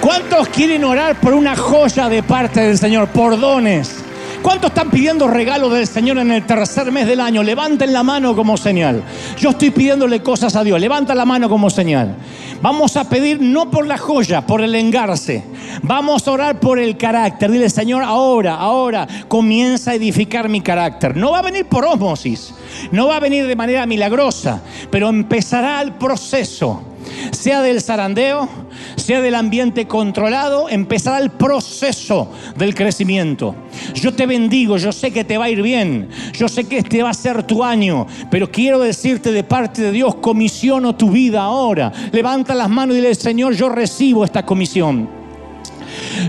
[0.00, 3.08] ¿Cuántos quieren orar por una joya de parte del Señor?
[3.08, 4.02] Por dones.
[4.42, 7.42] ¿Cuántos están pidiendo regalos del Señor en el tercer mes del año?
[7.42, 9.02] Levanten la mano como señal.
[9.38, 10.80] Yo estoy pidiéndole cosas a Dios.
[10.80, 12.16] Levanta la mano como señal.
[12.62, 15.44] Vamos a pedir no por la joya, por el engarce.
[15.82, 17.50] Vamos a orar por el carácter.
[17.50, 21.14] Dile, Señor, ahora, ahora comienza a edificar mi carácter.
[21.14, 22.54] No va a venir por ósmosis,
[22.90, 26.89] no va a venir de manera milagrosa, pero empezará el proceso
[27.30, 28.48] sea del zarandeo,
[28.96, 33.54] sea del ambiente controlado, empezará el proceso del crecimiento.
[33.94, 37.02] Yo te bendigo, yo sé que te va a ir bien, yo sé que este
[37.02, 41.42] va a ser tu año, pero quiero decirte de parte de Dios, comisiono tu vida
[41.42, 41.92] ahora.
[42.12, 45.08] Levanta las manos y dile, Señor, yo recibo esta comisión.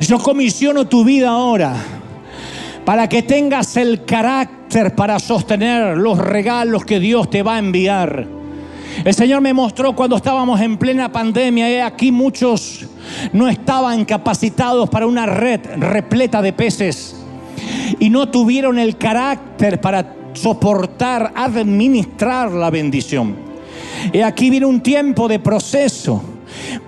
[0.02, 1.76] Yo comisiono tu vida ahora
[2.86, 8.41] para que tengas el carácter para sostener los regalos que Dios te va a enviar.
[9.04, 12.86] El Señor me mostró cuando estábamos en plena pandemia, y aquí muchos
[13.34, 17.16] no estaban capacitados para una red repleta de peces
[18.00, 23.36] y no tuvieron el carácter para soportar, administrar la bendición.
[24.14, 26.22] Y aquí viene un tiempo de proceso.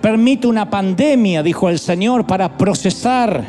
[0.00, 3.44] Permite una pandemia, dijo el Señor, para procesar,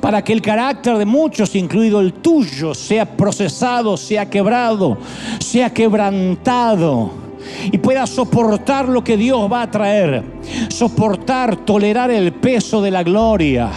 [0.00, 4.98] para que el carácter de muchos, incluido el tuyo, sea procesado, sea quebrado,
[5.38, 7.25] sea quebrantado
[7.70, 10.22] y pueda soportar lo que Dios va a traer.
[10.68, 13.70] Soportar, tolerar el peso de la gloria.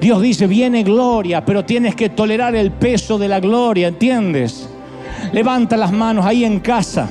[0.00, 4.68] Dios dice, viene gloria, pero tienes que tolerar el peso de la gloria, ¿entiendes?
[5.32, 7.08] Levanta las manos ahí en casa.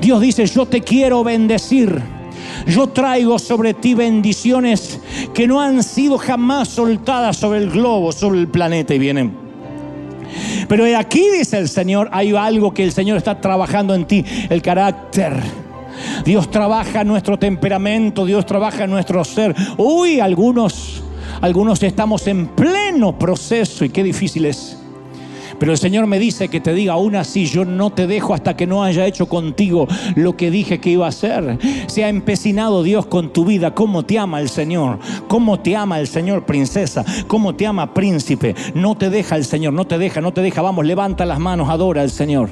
[0.00, 2.00] Dios dice, yo te quiero bendecir.
[2.66, 5.00] Yo traigo sobre ti bendiciones
[5.34, 9.41] que no han sido jamás soltadas sobre el globo, sobre el planeta y vienen
[10.68, 14.62] pero aquí dice el Señor, hay algo que el Señor está trabajando en ti, el
[14.62, 15.34] carácter.
[16.24, 19.54] Dios trabaja nuestro temperamento, Dios trabaja nuestro ser.
[19.76, 21.02] Uy, algunos,
[21.40, 24.81] algunos estamos en pleno proceso y qué difícil es.
[25.62, 28.56] Pero el Señor me dice que te diga aún así, yo no te dejo hasta
[28.56, 29.86] que no haya hecho contigo
[30.16, 31.56] lo que dije que iba a hacer.
[31.86, 33.72] Se ha empecinado Dios con tu vida.
[33.72, 34.98] ¿Cómo te ama el Señor?
[35.28, 37.04] ¿Cómo te ama el Señor, princesa?
[37.28, 38.56] ¿Cómo te ama, príncipe?
[38.74, 40.62] No te deja el Señor, no te deja, no te deja.
[40.62, 42.50] Vamos, levanta las manos, adora al Señor.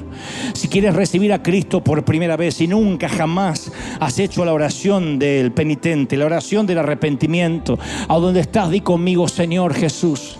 [0.53, 5.19] Si quieres recibir a Cristo por primera vez y nunca jamás has hecho la oración
[5.19, 10.37] del penitente, la oración del arrepentimiento, a donde estás, di conmigo, Señor Jesús.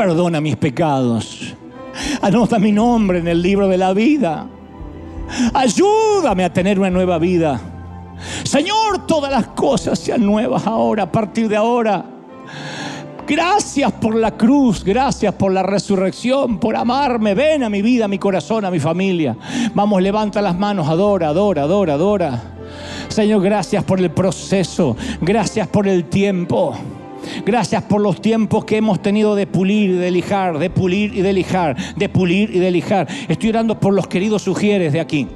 [0.00, 1.54] Perdona mis pecados.
[2.22, 4.46] Anota mi nombre en el libro de la vida.
[5.52, 7.60] Ayúdame a tener una nueva vida.
[8.42, 12.02] Señor, todas las cosas sean nuevas ahora, a partir de ahora.
[13.26, 17.34] Gracias por la cruz, gracias por la resurrección, por amarme.
[17.34, 19.36] Ven a mi vida, a mi corazón, a mi familia.
[19.74, 22.42] Vamos, levanta las manos, adora, adora, adora, adora.
[23.08, 26.74] Señor, gracias por el proceso, gracias por el tiempo.
[27.44, 31.20] Gracias por los tiempos que hemos tenido de pulir y de lijar, de pulir y
[31.20, 33.08] de lijar, de pulir y de lijar.
[33.28, 35.26] Estoy orando por los queridos sugieres de aquí.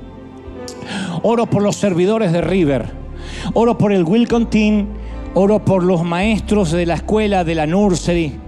[1.23, 2.93] Oro por los servidores de River.
[3.55, 4.49] Oro por el Wilcon.
[5.35, 8.44] Oro por los maestros de la escuela, de la nursery.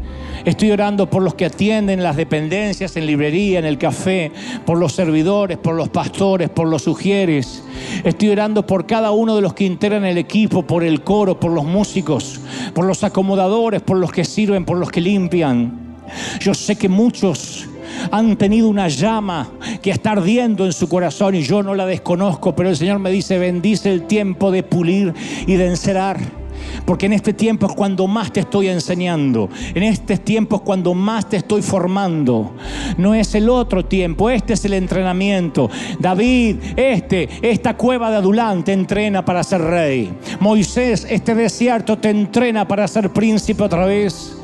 [0.46, 4.30] Estoy orando por los que atienden las dependencias en librería, en el café,
[4.64, 7.64] por los servidores, por los pastores, por los sugieres.
[8.04, 11.50] Estoy orando por cada uno de los que integran el equipo, por el coro, por
[11.50, 12.40] los músicos,
[12.74, 15.96] por los acomodadores, por los que sirven, por los que limpian.
[16.38, 17.68] Yo sé que muchos
[18.12, 19.50] han tenido una llama
[19.82, 23.10] que está ardiendo en su corazón y yo no la desconozco, pero el Señor me
[23.10, 25.12] dice, bendice el tiempo de pulir
[25.44, 26.45] y de encerar.
[26.84, 29.48] Porque en este tiempo es cuando más te estoy enseñando.
[29.74, 32.52] En este tiempo es cuando más te estoy formando.
[32.96, 35.70] No es el otro tiempo, este es el entrenamiento.
[35.98, 40.12] David, este, esta cueva de Adulán te entrena para ser rey.
[40.40, 44.36] Moisés, este desierto te entrena para ser príncipe otra vez.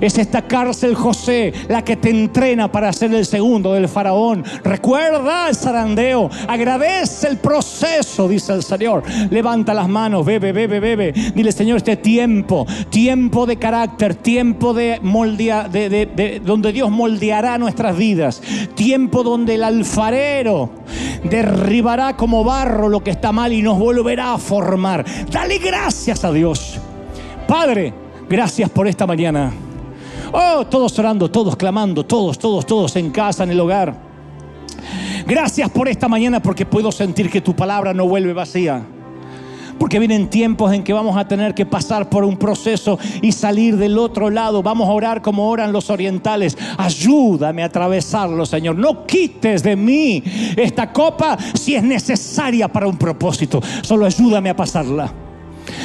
[0.00, 4.44] Es esta cárcel, José, la que te entrena para ser el segundo del faraón.
[4.62, 9.02] Recuerda el zarandeo, agradece el proceso, dice el Señor.
[9.30, 11.12] Levanta las manos, bebe, bebe, bebe.
[11.34, 17.96] Dile, Señor, este tiempo, tiempo de carácter, tiempo de moldea, de, donde Dios moldeará nuestras
[17.96, 18.42] vidas,
[18.74, 20.70] tiempo donde el alfarero
[21.24, 25.04] derribará como barro lo que está mal y nos volverá a formar.
[25.30, 26.78] Dale gracias a Dios.
[27.46, 29.52] Padre, Gracias por esta mañana.
[30.32, 33.94] Oh, todos orando, todos clamando, todos, todos, todos en casa, en el hogar.
[35.26, 38.82] Gracias por esta mañana porque puedo sentir que tu palabra no vuelve vacía.
[39.78, 43.76] Porque vienen tiempos en que vamos a tener que pasar por un proceso y salir
[43.76, 44.62] del otro lado.
[44.62, 46.56] Vamos a orar como oran los orientales.
[46.78, 48.76] Ayúdame a atravesarlo, Señor.
[48.76, 50.22] No quites de mí
[50.56, 53.60] esta copa si es necesaria para un propósito.
[53.82, 55.23] Solo ayúdame a pasarla.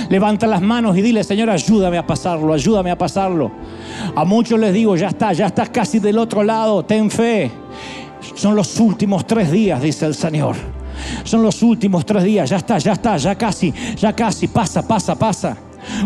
[0.09, 3.51] Levanta las manos y dile, Señor, ayúdame a pasarlo, ayúdame a pasarlo.
[4.15, 7.51] A muchos les digo, ya está, ya estás casi del otro lado, ten fe.
[8.35, 10.55] Son los últimos tres días, dice el Señor.
[11.23, 15.15] Son los últimos tres días, ya está, ya está, ya casi, ya casi, pasa, pasa,
[15.15, 15.57] pasa.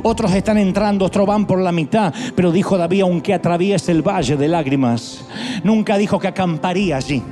[0.04, 4.38] Otros están entrando, otros van por la mitad, pero dijo David, aunque atraviese el valle
[4.38, 5.26] de lágrimas,
[5.64, 7.24] nunca dijo que acamparía allí.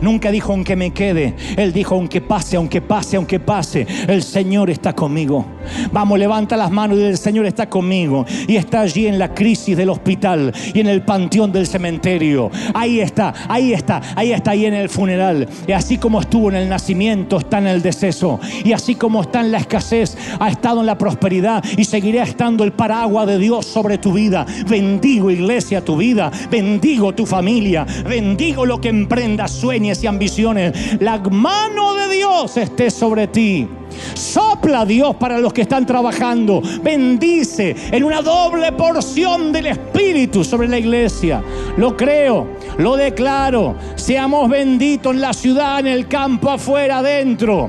[0.00, 1.34] Nunca dijo aunque me quede.
[1.56, 3.86] Él dijo aunque pase, aunque pase, aunque pase.
[4.06, 5.44] El Señor está conmigo.
[5.92, 8.24] Vamos, levanta las manos y el Señor está conmigo.
[8.46, 12.50] Y está allí en la crisis del hospital y en el panteón del cementerio.
[12.74, 15.48] Ahí está, ahí está, ahí está, ahí en el funeral.
[15.66, 18.40] Y así como estuvo en el nacimiento, está en el deceso.
[18.64, 22.64] Y así como está en la escasez, ha estado en la prosperidad y seguirá estando
[22.64, 24.46] el paraguas de Dios sobre tu vida.
[24.68, 26.30] Bendigo iglesia tu vida.
[26.50, 27.86] Bendigo tu familia.
[28.08, 30.98] Bendigo lo que emprendas sueños y ambiciones.
[30.98, 33.68] La mano de Dios esté sobre ti.
[34.14, 36.62] Sopla Dios para los que están trabajando.
[36.82, 41.42] Bendice en una doble porción del Espíritu sobre la iglesia.
[41.76, 42.48] Lo creo,
[42.78, 43.76] lo declaro.
[43.94, 47.68] Seamos benditos en la ciudad, en el campo, afuera, adentro.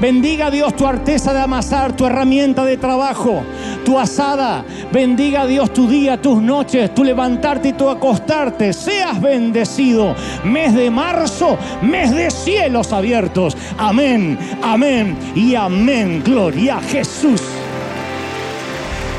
[0.00, 3.42] Bendiga Dios tu arteza de amasar, tu herramienta de trabajo,
[3.84, 4.62] tu asada.
[4.92, 8.74] Bendiga Dios tu día, tus noches, tu levantarte y tu acostarte.
[8.74, 10.14] Seas bendecido.
[10.44, 13.56] Mes de marzo, mes de cielos abiertos.
[13.78, 16.22] Amén, amén y amén.
[16.22, 17.40] Gloria a Jesús.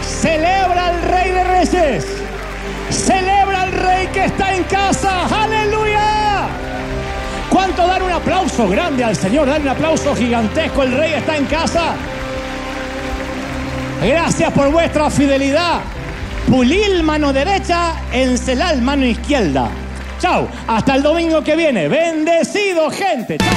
[0.01, 2.07] Celebra al Rey de Reyes.
[2.91, 5.25] Celebra al Rey que está en casa.
[5.25, 5.86] Aleluya.
[7.49, 9.47] ¿Cuánto dar un aplauso grande al Señor?
[9.47, 10.83] Dar un aplauso gigantesco.
[10.83, 11.95] El rey está en casa.
[14.01, 15.79] Gracias por vuestra fidelidad.
[16.49, 19.69] Pulil mano derecha, encelal mano izquierda.
[20.19, 20.47] Chao.
[20.67, 21.87] Hasta el domingo que viene.
[21.87, 23.37] Bendecido, gente.
[23.37, 23.47] Chao.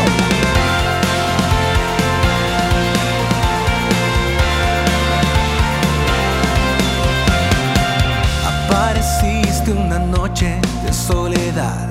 [8.69, 11.91] Apareciste una noche de soledad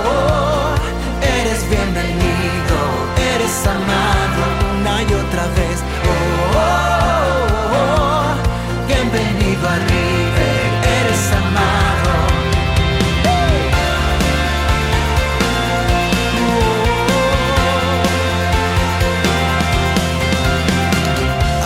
[3.51, 4.43] eres amado
[4.79, 5.83] una y otra vez.
[6.07, 6.69] Oh, oh,
[7.75, 10.63] oh, bienvenido a River,
[10.99, 12.11] eres amado.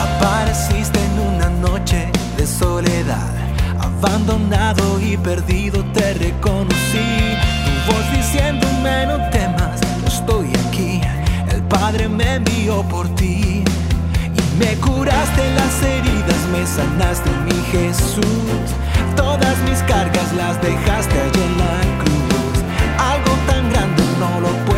[0.06, 3.32] Apareciste en una noche de soledad,
[3.80, 7.38] abandonado y perdido te reconocí.
[7.66, 9.35] Tu voz diciéndome no temas
[12.84, 13.64] por ti.
[13.64, 18.68] Y me curaste las heridas, me sanaste, mi Jesús.
[19.16, 22.58] Todas mis cargas las dejaste allí en la cruz.
[23.00, 24.75] Algo tan grande no lo puedo.